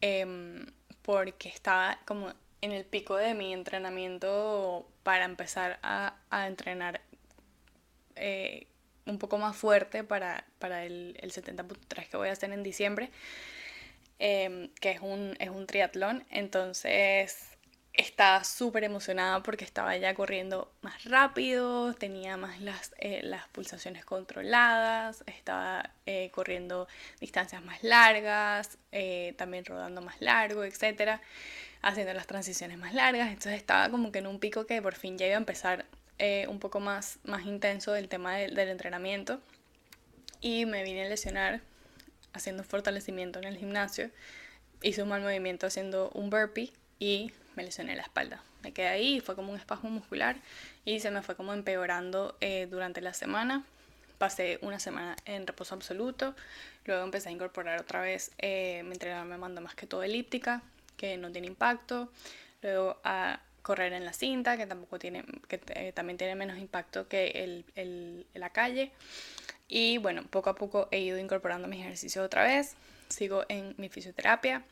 Em, 0.00 0.66
porque 1.10 1.48
estaba 1.48 1.98
como 2.04 2.32
en 2.60 2.70
el 2.70 2.84
pico 2.84 3.16
de 3.16 3.34
mi 3.34 3.52
entrenamiento 3.52 4.88
para 5.02 5.24
empezar 5.24 5.80
a, 5.82 6.14
entrenar 6.46 7.00
eh, 8.14 8.68
un 9.06 9.18
poco 9.18 9.36
más 9.36 9.56
fuerte 9.56 10.04
para, 10.04 10.44
para 10.60 10.84
el, 10.84 11.18
el 11.20 11.32
70.3 11.32 12.08
que 12.08 12.16
voy 12.16 12.28
a 12.28 12.32
hacer 12.32 12.52
en 12.52 12.62
diciembre, 12.62 13.10
em, 14.20 14.68
que 14.80 14.92
es 14.92 15.00
un, 15.00 15.36
es 15.40 15.50
un 15.50 15.66
triatlón. 15.66 16.24
Entonces 16.30 17.49
estaba 18.00 18.44
súper 18.44 18.84
emocionada 18.84 19.42
porque 19.42 19.64
estaba 19.64 19.96
ya 19.96 20.14
corriendo 20.14 20.72
más 20.82 21.04
rápido, 21.04 21.94
tenía 21.94 22.36
más 22.36 22.60
las, 22.60 22.92
eh, 22.98 23.20
las 23.22 23.46
pulsaciones 23.48 24.04
controladas, 24.04 25.22
estaba 25.26 25.90
eh, 26.06 26.30
corriendo 26.32 26.88
distancias 27.20 27.62
más 27.62 27.82
largas, 27.82 28.78
también 29.36 29.64
rodando 29.64 30.02
más 30.02 30.20
largo, 30.20 30.64
etc. 30.64 31.20
Haciendo 31.82 32.12
las 32.12 32.26
transiciones 32.26 32.78
más 32.78 32.94
largas. 32.94 33.28
Entonces 33.28 33.54
estaba 33.54 33.88
como 33.90 34.12
que 34.12 34.18
en 34.18 34.26
un 34.26 34.40
pico 34.40 34.66
que 34.66 34.82
por 34.82 34.94
fin 34.94 35.16
ya 35.16 35.26
iba 35.26 35.36
a 35.36 35.38
empezar 35.38 35.86
eh, 36.22 36.46
un 36.48 36.58
poco 36.58 36.80
más, 36.80 37.18
más 37.24 37.46
intenso 37.46 37.92
del 37.92 38.10
tema 38.10 38.36
del 38.36 38.58
entrenamiento 38.58 39.40
y 40.42 40.66
me 40.66 40.82
vine 40.82 41.06
a 41.06 41.08
lesionar 41.08 41.62
haciendo 42.34 42.62
fortalecimiento 42.62 43.38
en 43.38 43.46
el 43.46 43.56
gimnasio. 43.56 44.10
Hice 44.82 45.02
un 45.02 45.08
mal 45.08 45.22
movimiento 45.22 45.66
haciendo 45.66 46.10
un 46.10 46.28
burpee 46.28 46.74
y 46.98 47.32
me 47.60 47.66
lesioné 47.66 47.94
la 47.94 48.02
espalda. 48.02 48.42
Me 48.62 48.72
quedé 48.72 48.88
ahí, 48.88 49.20
fue 49.20 49.36
como 49.36 49.52
un 49.52 49.58
espasmo 49.58 49.90
muscular 49.90 50.36
y 50.86 51.00
se 51.00 51.10
me 51.10 51.22
fue 51.22 51.36
como 51.36 51.52
empeorando 51.52 52.36
eh, 52.40 52.66
durante 52.70 53.02
la 53.02 53.12
semana. 53.12 53.64
Pasé 54.16 54.58
una 54.62 54.78
semana 54.78 55.16
en 55.26 55.46
reposo 55.46 55.74
absoluto, 55.74 56.34
luego 56.84 57.04
empecé 57.04 57.28
a 57.28 57.32
incorporar 57.32 57.80
otra 57.80 58.00
vez, 58.00 58.32
eh, 58.38 58.82
mi 58.84 58.92
entrenador 58.92 59.26
me 59.26 59.38
mandó 59.38 59.60
más 59.62 59.74
que 59.74 59.86
todo 59.86 60.02
elíptica, 60.02 60.62
que 60.96 61.16
no 61.16 61.30
tiene 61.32 61.46
impacto, 61.46 62.12
luego 62.60 62.98
a 63.02 63.40
correr 63.62 63.94
en 63.94 64.04
la 64.04 64.12
cinta, 64.12 64.58
que 64.58 64.66
tampoco 64.66 64.98
tiene, 64.98 65.24
que 65.48 65.60
eh, 65.68 65.92
también 65.92 66.18
tiene 66.18 66.34
menos 66.34 66.58
impacto 66.58 67.08
que 67.08 67.28
el, 67.28 67.64
el, 67.76 68.26
la 68.34 68.50
calle. 68.50 68.92
Y 69.68 69.98
bueno, 69.98 70.22
poco 70.28 70.50
a 70.50 70.54
poco 70.54 70.88
he 70.90 71.00
ido 71.00 71.18
incorporando 71.18 71.68
mis 71.68 71.80
ejercicios 71.80 72.24
otra 72.24 72.42
vez. 72.42 72.74
Sigo 73.08 73.44
en 73.48 73.74
mi 73.78 73.88
fisioterapia. 73.88 74.64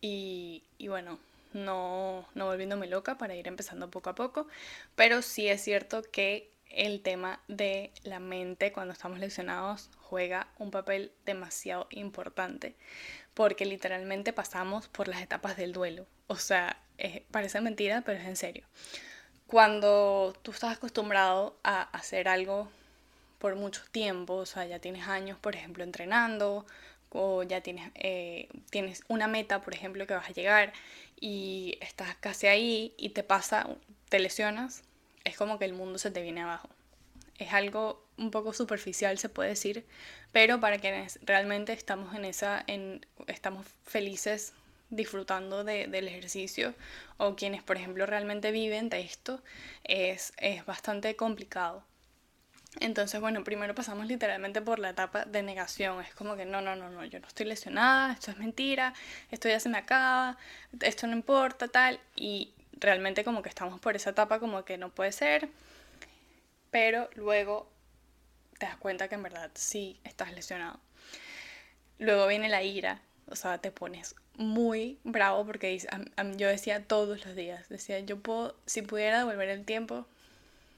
Y, 0.00 0.62
y 0.76 0.88
bueno, 0.88 1.18
no, 1.52 2.28
no 2.34 2.46
volviéndome 2.46 2.86
loca 2.86 3.18
para 3.18 3.34
ir 3.34 3.48
empezando 3.48 3.90
poco 3.90 4.10
a 4.10 4.14
poco. 4.14 4.46
Pero 4.94 5.22
sí 5.22 5.48
es 5.48 5.62
cierto 5.62 6.02
que 6.02 6.50
el 6.68 7.02
tema 7.02 7.40
de 7.48 7.92
la 8.02 8.18
mente 8.18 8.72
cuando 8.72 8.92
estamos 8.92 9.18
lesionados 9.18 9.90
juega 10.00 10.48
un 10.58 10.70
papel 10.70 11.12
demasiado 11.24 11.86
importante 11.90 12.76
porque 13.34 13.64
literalmente 13.64 14.32
pasamos 14.32 14.88
por 14.88 15.08
las 15.08 15.22
etapas 15.22 15.56
del 15.56 15.72
duelo. 15.72 16.06
O 16.26 16.36
sea, 16.36 16.76
parece 17.30 17.60
mentira, 17.60 18.02
pero 18.04 18.18
es 18.18 18.26
en 18.26 18.36
serio. 18.36 18.64
Cuando 19.46 20.34
tú 20.42 20.52
estás 20.52 20.76
acostumbrado 20.76 21.56
a 21.62 21.82
hacer 21.82 22.28
algo 22.28 22.68
por 23.38 23.56
mucho 23.56 23.82
tiempo, 23.90 24.34
o 24.34 24.46
sea, 24.46 24.66
ya 24.66 24.78
tienes 24.78 25.08
años, 25.08 25.38
por 25.38 25.56
ejemplo, 25.56 25.82
entrenando, 25.84 26.64
o 27.12 27.42
ya 27.42 27.60
tienes, 27.60 27.90
eh, 27.94 28.48
tienes 28.70 29.02
una 29.08 29.28
meta, 29.28 29.60
por 29.62 29.74
ejemplo, 29.74 30.06
que 30.06 30.14
vas 30.14 30.28
a 30.28 30.32
llegar 30.32 30.72
y 31.20 31.78
estás 31.80 32.16
casi 32.16 32.46
ahí 32.46 32.94
y 32.96 33.10
te 33.10 33.22
pasa, 33.22 33.68
te 34.08 34.18
lesionas, 34.18 34.82
es 35.24 35.36
como 35.36 35.58
que 35.58 35.64
el 35.64 35.74
mundo 35.74 35.98
se 35.98 36.10
te 36.10 36.22
viene 36.22 36.42
abajo. 36.42 36.68
Es 37.38 37.52
algo 37.52 38.04
un 38.18 38.30
poco 38.30 38.52
superficial, 38.52 39.18
se 39.18 39.28
puede 39.28 39.50
decir, 39.50 39.84
pero 40.32 40.60
para 40.60 40.78
quienes 40.78 41.18
realmente 41.22 41.72
estamos 41.72 42.14
en 42.14 42.24
esa, 42.24 42.64
estamos 43.26 43.66
felices 43.84 44.54
disfrutando 44.90 45.64
de, 45.64 45.86
del 45.86 46.08
ejercicio 46.08 46.74
o 47.16 47.34
quienes, 47.34 47.62
por 47.62 47.76
ejemplo, 47.76 48.06
realmente 48.06 48.52
viven 48.52 48.90
de 48.90 49.00
esto, 49.00 49.42
es, 49.84 50.32
es 50.36 50.64
bastante 50.66 51.16
complicado. 51.16 51.84
Entonces, 52.80 53.20
bueno, 53.20 53.44
primero 53.44 53.74
pasamos 53.74 54.06
literalmente 54.06 54.62
por 54.62 54.78
la 54.78 54.90
etapa 54.90 55.24
de 55.24 55.42
negación. 55.42 56.00
Es 56.00 56.14
como 56.14 56.36
que 56.36 56.44
no, 56.44 56.60
no, 56.60 56.74
no, 56.74 56.90
no, 56.90 57.04
yo 57.04 57.20
no 57.20 57.26
estoy 57.28 57.46
lesionada, 57.46 58.12
esto 58.14 58.30
es 58.30 58.38
mentira, 58.38 58.94
esto 59.30 59.48
ya 59.48 59.60
se 59.60 59.68
me 59.68 59.78
acaba, 59.78 60.38
esto 60.80 61.06
no 61.06 61.12
importa, 61.14 61.68
tal. 61.68 62.00
Y 62.16 62.52
realmente 62.72 63.24
como 63.24 63.42
que 63.42 63.48
estamos 63.48 63.80
por 63.80 63.96
esa 63.96 64.10
etapa 64.10 64.38
como 64.40 64.64
que 64.64 64.78
no 64.78 64.90
puede 64.90 65.12
ser. 65.12 65.48
Pero 66.70 67.10
luego 67.14 67.70
te 68.58 68.66
das 68.66 68.76
cuenta 68.76 69.08
que 69.08 69.16
en 69.16 69.22
verdad 69.22 69.50
sí 69.54 70.00
estás 70.04 70.32
lesionado. 70.32 70.80
Luego 71.98 72.26
viene 72.26 72.48
la 72.48 72.62
ira, 72.62 73.02
o 73.28 73.36
sea, 73.36 73.58
te 73.58 73.70
pones 73.70 74.14
muy 74.36 74.98
bravo 75.04 75.44
porque 75.44 75.78
yo 76.36 76.48
decía 76.48 76.84
todos 76.84 77.24
los 77.24 77.36
días, 77.36 77.68
decía, 77.68 78.00
yo 78.00 78.18
puedo, 78.18 78.56
si 78.66 78.82
pudiera 78.82 79.18
devolver 79.18 79.48
el 79.50 79.64
tiempo, 79.64 80.06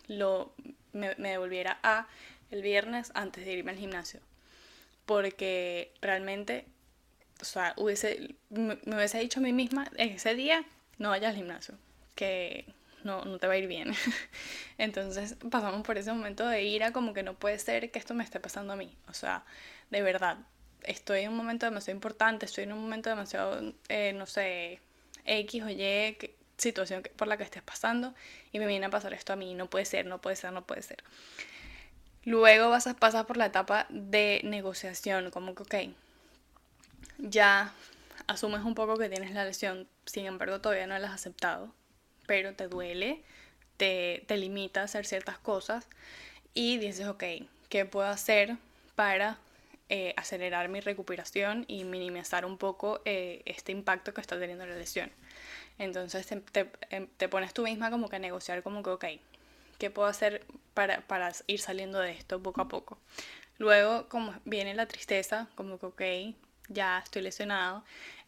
lo, 0.08 0.54
me, 0.92 1.14
devolviera 1.16 1.78
a 1.82 2.06
el 2.50 2.62
viernes 2.62 3.10
antes 3.14 3.44
de 3.44 3.52
irme 3.52 3.72
al 3.72 3.78
gimnasio. 3.78 4.20
Porque 5.06 5.92
realmente, 6.00 6.66
o 7.40 7.44
sea, 7.44 7.74
hubiese, 7.76 8.36
me, 8.50 8.78
hubiese 8.86 9.18
dicho 9.18 9.40
a 9.40 9.42
mí 9.42 9.52
misma, 9.52 9.90
ese 9.96 10.34
día 10.34 10.64
no 10.98 11.10
vayas 11.10 11.30
al 11.30 11.36
gimnasio, 11.36 11.74
que 12.14 12.64
no, 13.02 13.24
no 13.24 13.38
te 13.38 13.46
va 13.46 13.54
a 13.54 13.58
ir 13.58 13.66
bien. 13.66 13.94
Entonces 14.78 15.36
pasamos 15.50 15.82
por 15.82 15.98
ese 15.98 16.12
momento 16.12 16.46
de 16.46 16.62
ira 16.62 16.92
como 16.92 17.12
que 17.12 17.22
no 17.22 17.34
puede 17.34 17.58
ser 17.58 17.90
que 17.90 17.98
esto 17.98 18.14
me 18.14 18.24
esté 18.24 18.40
pasando 18.40 18.72
a 18.72 18.76
mí. 18.76 18.96
O 19.08 19.14
sea, 19.14 19.44
de 19.90 20.02
verdad, 20.02 20.38
estoy 20.84 21.20
en 21.20 21.30
un 21.30 21.36
momento 21.36 21.66
demasiado 21.66 21.96
importante, 21.96 22.46
estoy 22.46 22.64
en 22.64 22.72
un 22.72 22.80
momento 22.80 23.10
demasiado, 23.10 23.74
eh, 23.88 24.12
no 24.14 24.26
sé, 24.26 24.80
X 25.24 25.62
o 25.62 25.70
Y 25.70 26.16
situación 26.56 27.02
por 27.16 27.28
la 27.28 27.36
que 27.36 27.44
estés 27.44 27.62
pasando 27.62 28.14
y 28.52 28.58
me 28.58 28.66
viene 28.66 28.86
a 28.86 28.90
pasar 28.90 29.12
esto 29.14 29.32
a 29.32 29.36
mí, 29.36 29.54
no 29.54 29.68
puede 29.68 29.84
ser, 29.84 30.06
no 30.06 30.20
puede 30.20 30.36
ser, 30.36 30.52
no 30.52 30.66
puede 30.66 30.82
ser. 30.82 31.02
Luego 32.24 32.70
vas 32.70 32.86
a 32.86 32.94
pasar 32.94 33.26
por 33.26 33.36
la 33.36 33.46
etapa 33.46 33.86
de 33.90 34.40
negociación, 34.44 35.30
como 35.30 35.54
que, 35.54 35.62
ok, 35.62 35.74
ya 37.18 37.72
asumes 38.26 38.62
un 38.62 38.74
poco 38.74 38.96
que 38.96 39.08
tienes 39.08 39.32
la 39.32 39.44
lesión, 39.44 39.88
sin 40.06 40.26
embargo 40.26 40.60
todavía 40.60 40.86
no 40.86 40.98
la 40.98 41.08
has 41.08 41.14
aceptado, 41.14 41.74
pero 42.26 42.54
te 42.54 42.68
duele, 42.68 43.22
te, 43.76 44.24
te 44.26 44.36
limita 44.36 44.80
a 44.80 44.84
hacer 44.84 45.04
ciertas 45.04 45.38
cosas 45.38 45.86
y 46.54 46.78
dices, 46.78 47.06
ok, 47.06 47.24
¿qué 47.68 47.84
puedo 47.84 48.06
hacer 48.06 48.56
para 48.94 49.38
eh, 49.90 50.14
acelerar 50.16 50.70
mi 50.70 50.80
recuperación 50.80 51.66
y 51.68 51.84
minimizar 51.84 52.46
un 52.46 52.56
poco 52.56 53.02
eh, 53.04 53.42
este 53.44 53.70
impacto 53.70 54.14
que 54.14 54.22
está 54.22 54.38
teniendo 54.38 54.64
la 54.64 54.76
lesión. 54.76 55.12
Entonces 55.78 56.26
te, 56.26 56.70
em, 56.90 57.08
te, 57.16 57.28
pones 57.28 57.52
tú 57.52 57.62
misma 57.62 57.90
como 57.90 58.08
que 58.08 58.16
a 58.16 58.18
negociar 58.18 58.62
como 58.62 58.82
que, 58.82 58.90
ok, 58.90 59.04
¿qué 59.78 59.90
puedo 59.90 60.08
hacer 60.08 60.44
para, 60.72 61.00
para 61.02 61.32
ir 61.46 61.60
saliendo 61.60 61.98
de 61.98 62.12
esto 62.12 62.42
poco 62.42 62.60
a 62.62 62.68
poco? 62.68 62.98
Luego 63.58 64.08
como 64.08 64.34
viene 64.44 64.74
la 64.74 64.86
tristeza, 64.86 65.48
como 65.54 65.78
que, 65.78 65.86
ok, 65.86 66.02
ya 66.68 66.98
estoy 66.98 67.22
lesionado 67.22 67.84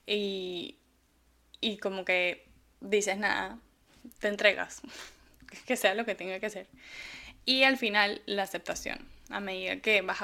y, 0.06 0.76
y 1.60 1.78
como 1.78 2.04
que 2.04 2.46
dices 2.80 3.18
nada, 3.18 3.58
te 4.20 4.28
entregas, 4.28 4.82
que 5.66 5.76
sea 5.76 5.94
lo 5.94 6.04
que 6.04 6.14
tenga 6.14 6.40
que 6.40 6.50
ser. 6.50 6.66
Y 7.44 7.62
al 7.62 7.76
final 7.76 8.22
la 8.26 8.42
aceptación 8.42 9.06
a 9.30 9.40
medida 9.40 9.76
que 9.76 10.02
vas 10.02 10.18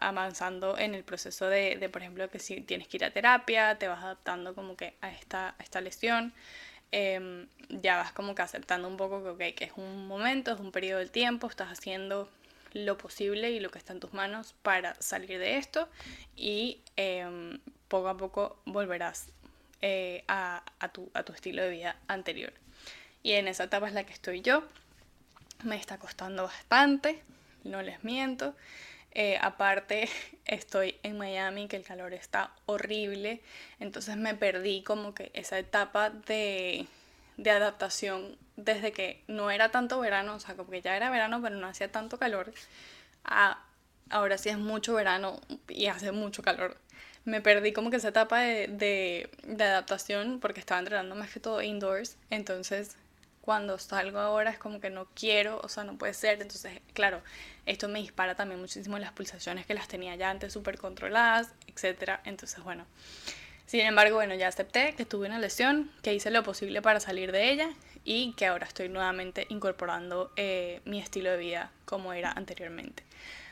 avanzando 0.00 0.78
en 0.78 0.94
el 0.94 1.04
proceso 1.04 1.48
de, 1.48 1.76
de, 1.76 1.88
por 1.88 2.02
ejemplo, 2.02 2.28
que 2.30 2.38
si 2.38 2.60
tienes 2.60 2.88
que 2.88 2.98
ir 2.98 3.04
a 3.04 3.10
terapia, 3.10 3.78
te 3.78 3.88
vas 3.88 4.02
adaptando 4.02 4.54
como 4.54 4.76
que 4.76 4.94
a 5.00 5.10
esta, 5.10 5.56
esta 5.58 5.80
lesión, 5.80 6.32
em, 6.96 7.48
ya 7.68 7.96
vas 7.96 8.12
como 8.12 8.36
que 8.36 8.42
aceptando 8.42 8.86
un 8.86 8.96
poco 8.96 9.20
que, 9.24 9.28
okay, 9.30 9.52
que 9.52 9.64
es 9.64 9.72
un 9.74 10.06
momento, 10.06 10.52
es 10.52 10.60
un 10.60 10.70
periodo 10.70 11.00
del 11.00 11.10
tiempo, 11.10 11.48
estás 11.48 11.68
haciendo 11.72 12.28
lo 12.72 12.96
posible 12.96 13.50
y 13.50 13.58
lo 13.58 13.70
que 13.70 13.78
está 13.78 13.92
en 13.92 13.98
tus 13.98 14.12
manos 14.12 14.54
para 14.62 14.94
salir 15.00 15.40
de 15.40 15.56
esto 15.56 15.88
y 16.36 16.80
em, 16.96 17.58
poco 17.88 18.08
a 18.08 18.16
poco 18.16 18.56
volverás 18.64 19.26
eh, 19.82 20.22
a, 20.28 20.62
a, 20.78 20.88
tu, 20.92 21.10
a 21.14 21.24
tu 21.24 21.32
estilo 21.32 21.62
de 21.62 21.70
vida 21.70 21.96
anterior. 22.06 22.52
Y 23.24 23.32
en 23.32 23.48
esa 23.48 23.64
etapa 23.64 23.88
es 23.88 23.92
la 23.92 24.04
que 24.04 24.12
estoy 24.12 24.40
yo. 24.40 24.62
Me 25.64 25.74
está 25.74 25.98
costando 25.98 26.44
bastante, 26.44 27.22
no 27.64 27.82
les 27.82 28.04
miento. 28.04 28.54
Eh, 29.14 29.38
aparte, 29.40 30.08
estoy 30.44 30.96
en 31.02 31.18
Miami, 31.18 31.68
que 31.68 31.76
el 31.76 31.84
calor 31.84 32.12
está 32.14 32.50
horrible, 32.66 33.40
entonces 33.80 34.16
me 34.16 34.34
perdí 34.34 34.82
como 34.82 35.14
que 35.14 35.30
esa 35.34 35.58
etapa 35.58 36.10
de, 36.10 36.86
de 37.36 37.50
adaptación 37.50 38.36
desde 38.56 38.92
que 38.92 39.22
no 39.28 39.50
era 39.50 39.70
tanto 39.70 40.00
verano, 40.00 40.34
o 40.34 40.40
sea, 40.40 40.56
como 40.56 40.70
que 40.70 40.82
ya 40.82 40.96
era 40.96 41.10
verano, 41.10 41.40
pero 41.42 41.56
no 41.56 41.66
hacía 41.66 41.90
tanto 41.90 42.18
calor, 42.18 42.52
ahora 44.10 44.38
sí 44.38 44.48
es 44.48 44.58
mucho 44.58 44.94
verano 44.94 45.40
y 45.68 45.86
hace 45.86 46.12
mucho 46.12 46.42
calor. 46.42 46.76
Me 47.24 47.40
perdí 47.40 47.72
como 47.72 47.90
que 47.90 47.96
esa 47.96 48.08
etapa 48.08 48.40
de, 48.40 48.68
de, 48.68 49.30
de 49.44 49.64
adaptación 49.64 50.40
porque 50.40 50.60
estaba 50.60 50.78
entrenando 50.78 51.14
más 51.14 51.30
que 51.32 51.40
todo 51.40 51.62
indoors, 51.62 52.16
entonces 52.30 52.96
cuando 53.44 53.78
salgo 53.78 54.20
ahora 54.20 54.50
es 54.50 54.58
como 54.58 54.80
que 54.80 54.88
no 54.88 55.06
quiero, 55.14 55.60
o 55.62 55.68
sea, 55.68 55.84
no 55.84 55.98
puede 55.98 56.14
ser. 56.14 56.40
Entonces, 56.40 56.80
claro, 56.94 57.20
esto 57.66 57.88
me 57.88 57.98
dispara 57.98 58.34
también 58.34 58.58
muchísimo 58.58 58.98
las 58.98 59.12
pulsaciones 59.12 59.66
que 59.66 59.74
las 59.74 59.86
tenía 59.86 60.16
ya 60.16 60.30
antes 60.30 60.54
súper 60.54 60.78
controladas, 60.78 61.50
etc. 61.66 62.20
Entonces, 62.24 62.64
bueno. 62.64 62.86
Sin 63.66 63.80
embargo, 63.80 64.16
bueno, 64.16 64.34
ya 64.34 64.48
acepté 64.48 64.94
que 64.94 65.04
tuve 65.04 65.26
una 65.26 65.38
lesión, 65.38 65.90
que 66.02 66.14
hice 66.14 66.30
lo 66.30 66.42
posible 66.42 66.80
para 66.80 67.00
salir 67.00 67.32
de 67.32 67.50
ella 67.50 67.68
y 68.02 68.32
que 68.32 68.46
ahora 68.46 68.66
estoy 68.66 68.88
nuevamente 68.88 69.46
incorporando 69.50 70.32
eh, 70.36 70.80
mi 70.86 70.98
estilo 70.98 71.30
de 71.30 71.36
vida 71.36 71.70
como 71.84 72.14
era 72.14 72.32
anteriormente. 72.32 73.02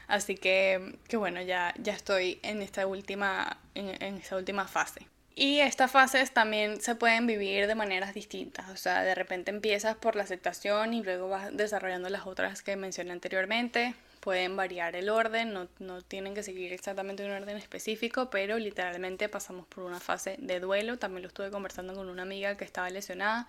Así 0.08 0.36
que, 0.36 0.96
que 1.06 1.18
bueno, 1.18 1.42
ya, 1.42 1.74
ya 1.78 1.92
estoy 1.92 2.40
en 2.42 2.62
esta 2.62 2.86
última, 2.86 3.58
en, 3.74 4.02
en 4.02 4.16
esta 4.16 4.36
última 4.36 4.66
fase. 4.66 5.06
Y 5.34 5.60
estas 5.60 5.90
fases 5.90 6.32
también 6.32 6.80
se 6.82 6.94
pueden 6.94 7.26
vivir 7.26 7.66
de 7.66 7.74
maneras 7.74 8.12
distintas, 8.12 8.68
o 8.68 8.76
sea, 8.76 9.02
de 9.02 9.14
repente 9.14 9.50
empiezas 9.50 9.96
por 9.96 10.14
la 10.14 10.24
aceptación 10.24 10.92
y 10.92 11.02
luego 11.02 11.28
vas 11.28 11.56
desarrollando 11.56 12.10
las 12.10 12.26
otras 12.26 12.62
que 12.62 12.76
mencioné 12.76 13.12
anteriormente. 13.12 13.94
Pueden 14.20 14.56
variar 14.56 14.94
el 14.94 15.08
orden, 15.08 15.52
no, 15.52 15.68
no 15.78 16.02
tienen 16.02 16.34
que 16.34 16.42
seguir 16.42 16.72
exactamente 16.72 17.24
un 17.24 17.32
orden 17.32 17.56
específico, 17.56 18.30
pero 18.30 18.58
literalmente 18.58 19.28
pasamos 19.28 19.66
por 19.66 19.84
una 19.84 20.00
fase 20.00 20.36
de 20.38 20.60
duelo. 20.60 20.98
También 20.98 21.22
lo 21.22 21.28
estuve 21.28 21.50
conversando 21.50 21.94
con 21.94 22.08
una 22.08 22.22
amiga 22.22 22.56
que 22.56 22.64
estaba 22.64 22.88
lesionada 22.90 23.48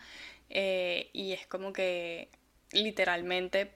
eh, 0.50 1.10
y 1.14 1.34
es 1.34 1.46
como 1.48 1.74
que 1.74 2.30
literalmente 2.72 3.72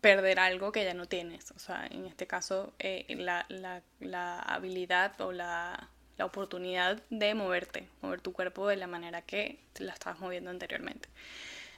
perder 0.00 0.38
algo 0.38 0.70
que 0.70 0.84
ya 0.84 0.92
no 0.92 1.06
tienes. 1.06 1.50
O 1.52 1.58
sea, 1.58 1.86
en 1.86 2.04
este 2.04 2.26
caso, 2.26 2.74
eh, 2.78 3.06
la, 3.16 3.46
la, 3.48 3.82
la 4.00 4.38
habilidad 4.40 5.18
o 5.22 5.32
la 5.32 5.88
la 6.18 6.24
oportunidad 6.24 7.02
de 7.10 7.34
moverte, 7.34 7.88
mover 8.02 8.20
tu 8.20 8.32
cuerpo 8.32 8.68
de 8.68 8.76
la 8.76 8.86
manera 8.86 9.22
que 9.22 9.58
la 9.78 9.92
estabas 9.92 10.20
moviendo 10.20 10.50
anteriormente. 10.50 11.08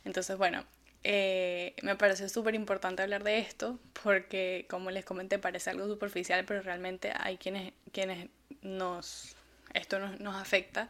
Entonces, 0.05 0.37
bueno, 0.37 0.65
eh, 1.05 1.75
me 1.83 1.97
parece 1.97 2.29
súper 2.29 2.55
importante 2.55 3.03
hablar 3.03 3.23
de 3.23 3.39
esto 3.39 3.79
porque, 4.03 4.67
como 4.69 4.91
les 4.91 5.05
comenté, 5.05 5.39
parece 5.39 5.71
algo 5.71 5.87
superficial, 5.87 6.45
pero 6.45 6.63
realmente 6.63 7.13
hay 7.17 7.39
quienes, 7.39 7.73
quienes 7.93 8.29
nos, 8.63 9.37
esto 9.73 9.99
nos, 9.99 10.19
nos 10.21 10.35
afecta 10.35 10.89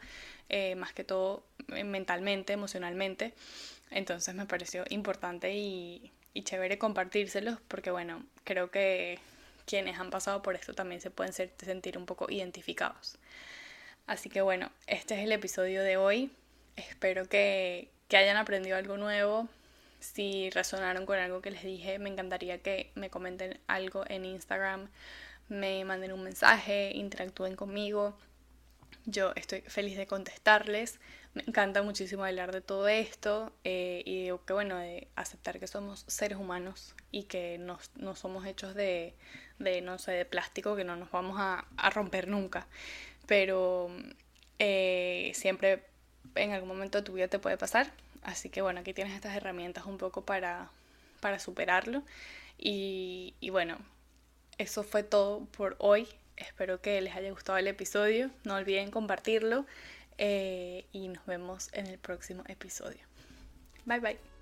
eh, 0.49 0.75
más 0.75 0.93
que 0.93 1.05
todo 1.05 1.45
eh, 1.75 1.85
mentalmente, 1.85 2.53
emocionalmente. 2.53 3.35
Entonces 3.91 4.35
me 4.35 4.47
pareció 4.47 4.85
importante 4.91 5.55
y, 5.55 6.11
y 6.35 6.43
chévere 6.43 6.79
compartírselos 6.79 7.59
porque, 7.69 7.91
bueno, 7.91 8.25
creo 8.45 8.71
que 8.71 9.19
quienes 9.66 9.98
han 9.98 10.11
pasado 10.11 10.42
por 10.42 10.55
esto 10.55 10.72
también 10.74 11.00
se 11.00 11.11
pueden 11.11 11.33
sentir 11.33 11.98
un 11.98 12.07
poco 12.07 12.31
identificados. 12.31 13.18
Así 14.07 14.31
que 14.31 14.40
bueno, 14.40 14.70
este 14.87 15.14
es 15.14 15.24
el 15.24 15.33
episodio 15.33 15.83
de 15.83 15.96
hoy. 15.96 16.31
Espero 16.76 17.29
que, 17.29 17.90
que 18.09 18.16
hayan 18.16 18.37
aprendido 18.37 18.76
algo 18.76 18.96
nuevo. 18.96 19.48
Si 19.98 20.50
resonaron 20.50 21.05
con 21.05 21.18
algo 21.18 21.40
que 21.40 21.50
les 21.50 21.64
dije, 21.64 21.98
me 21.98 22.09
encantaría 22.09 22.62
que 22.62 22.92
me 22.94 23.11
comenten 23.11 23.59
algo 23.66 24.05
en 24.09 24.24
Instagram, 24.24 24.88
me 25.48 25.85
manden 25.85 26.12
un 26.12 26.22
mensaje, 26.22 26.92
interactúen 26.94 27.57
conmigo. 27.57 28.16
Yo 29.07 29.33
estoy 29.35 29.62
feliz 29.62 29.96
de 29.96 30.07
contestarles. 30.07 31.00
Me 31.35 31.42
encanta 31.42 31.83
muchísimo 31.83 32.24
hablar 32.24 32.52
de 32.52 32.61
todo 32.61 32.88
esto 32.88 33.52
eh, 33.64 34.02
y 34.07 34.31
que 34.46 34.52
bueno, 34.52 34.79
de 34.79 35.09
aceptar 35.16 35.59
que 35.59 35.66
somos 35.66 36.05
seres 36.07 36.38
humanos 36.38 36.94
y 37.11 37.24
que 37.24 37.59
no, 37.59 37.79
no 37.96 38.16
somos 38.16 38.46
hechos 38.46 38.74
de, 38.74 39.14
de, 39.59 39.81
no 39.81 39.99
sé, 39.99 40.12
de 40.12 40.25
plástico, 40.25 40.77
que 40.77 40.85
no 40.85 40.97
nos 40.97 41.11
vamos 41.11 41.37
a, 41.38 41.64
a 41.77 41.90
romper 41.90 42.29
nunca. 42.29 42.66
Pero 43.27 43.90
eh, 44.59 45.33
siempre 45.35 45.85
en 46.35 46.53
algún 46.53 46.69
momento 46.69 47.03
tu 47.05 47.12
vida 47.12 47.29
te 47.29 47.38
puede 47.38 47.57
pasar. 47.57 47.92
Así 48.23 48.49
que 48.49 48.62
bueno, 48.62 48.81
aquí 48.81 48.92
tienes 48.92 49.14
estas 49.14 49.37
herramientas 49.37 49.87
un 49.87 49.99
poco 49.99 50.25
para, 50.25 50.71
para 51.21 51.38
superarlo. 51.38 52.03
Y, 52.59 53.35
y 53.40 53.51
bueno, 53.51 53.79
eso 54.59 54.83
fue 54.83 55.03
todo 55.03 55.45
por 55.47 55.77
hoy. 55.79 56.09
Espero 56.37 56.81
que 56.81 57.01
les 57.01 57.14
haya 57.14 57.31
gustado 57.31 57.59
el 57.59 57.69
episodio. 57.69 58.31
No 58.45 58.55
olviden 58.55 58.90
compartirlo. 58.90 59.66
Eh, 60.19 60.87
y 60.92 61.09
nos 61.09 61.25
vemos 61.27 61.69
en 61.73 61.87
el 61.87 61.99
próximo 61.99 62.42
episodio. 62.49 63.01
Bye 63.85 64.01
bye. 64.01 64.36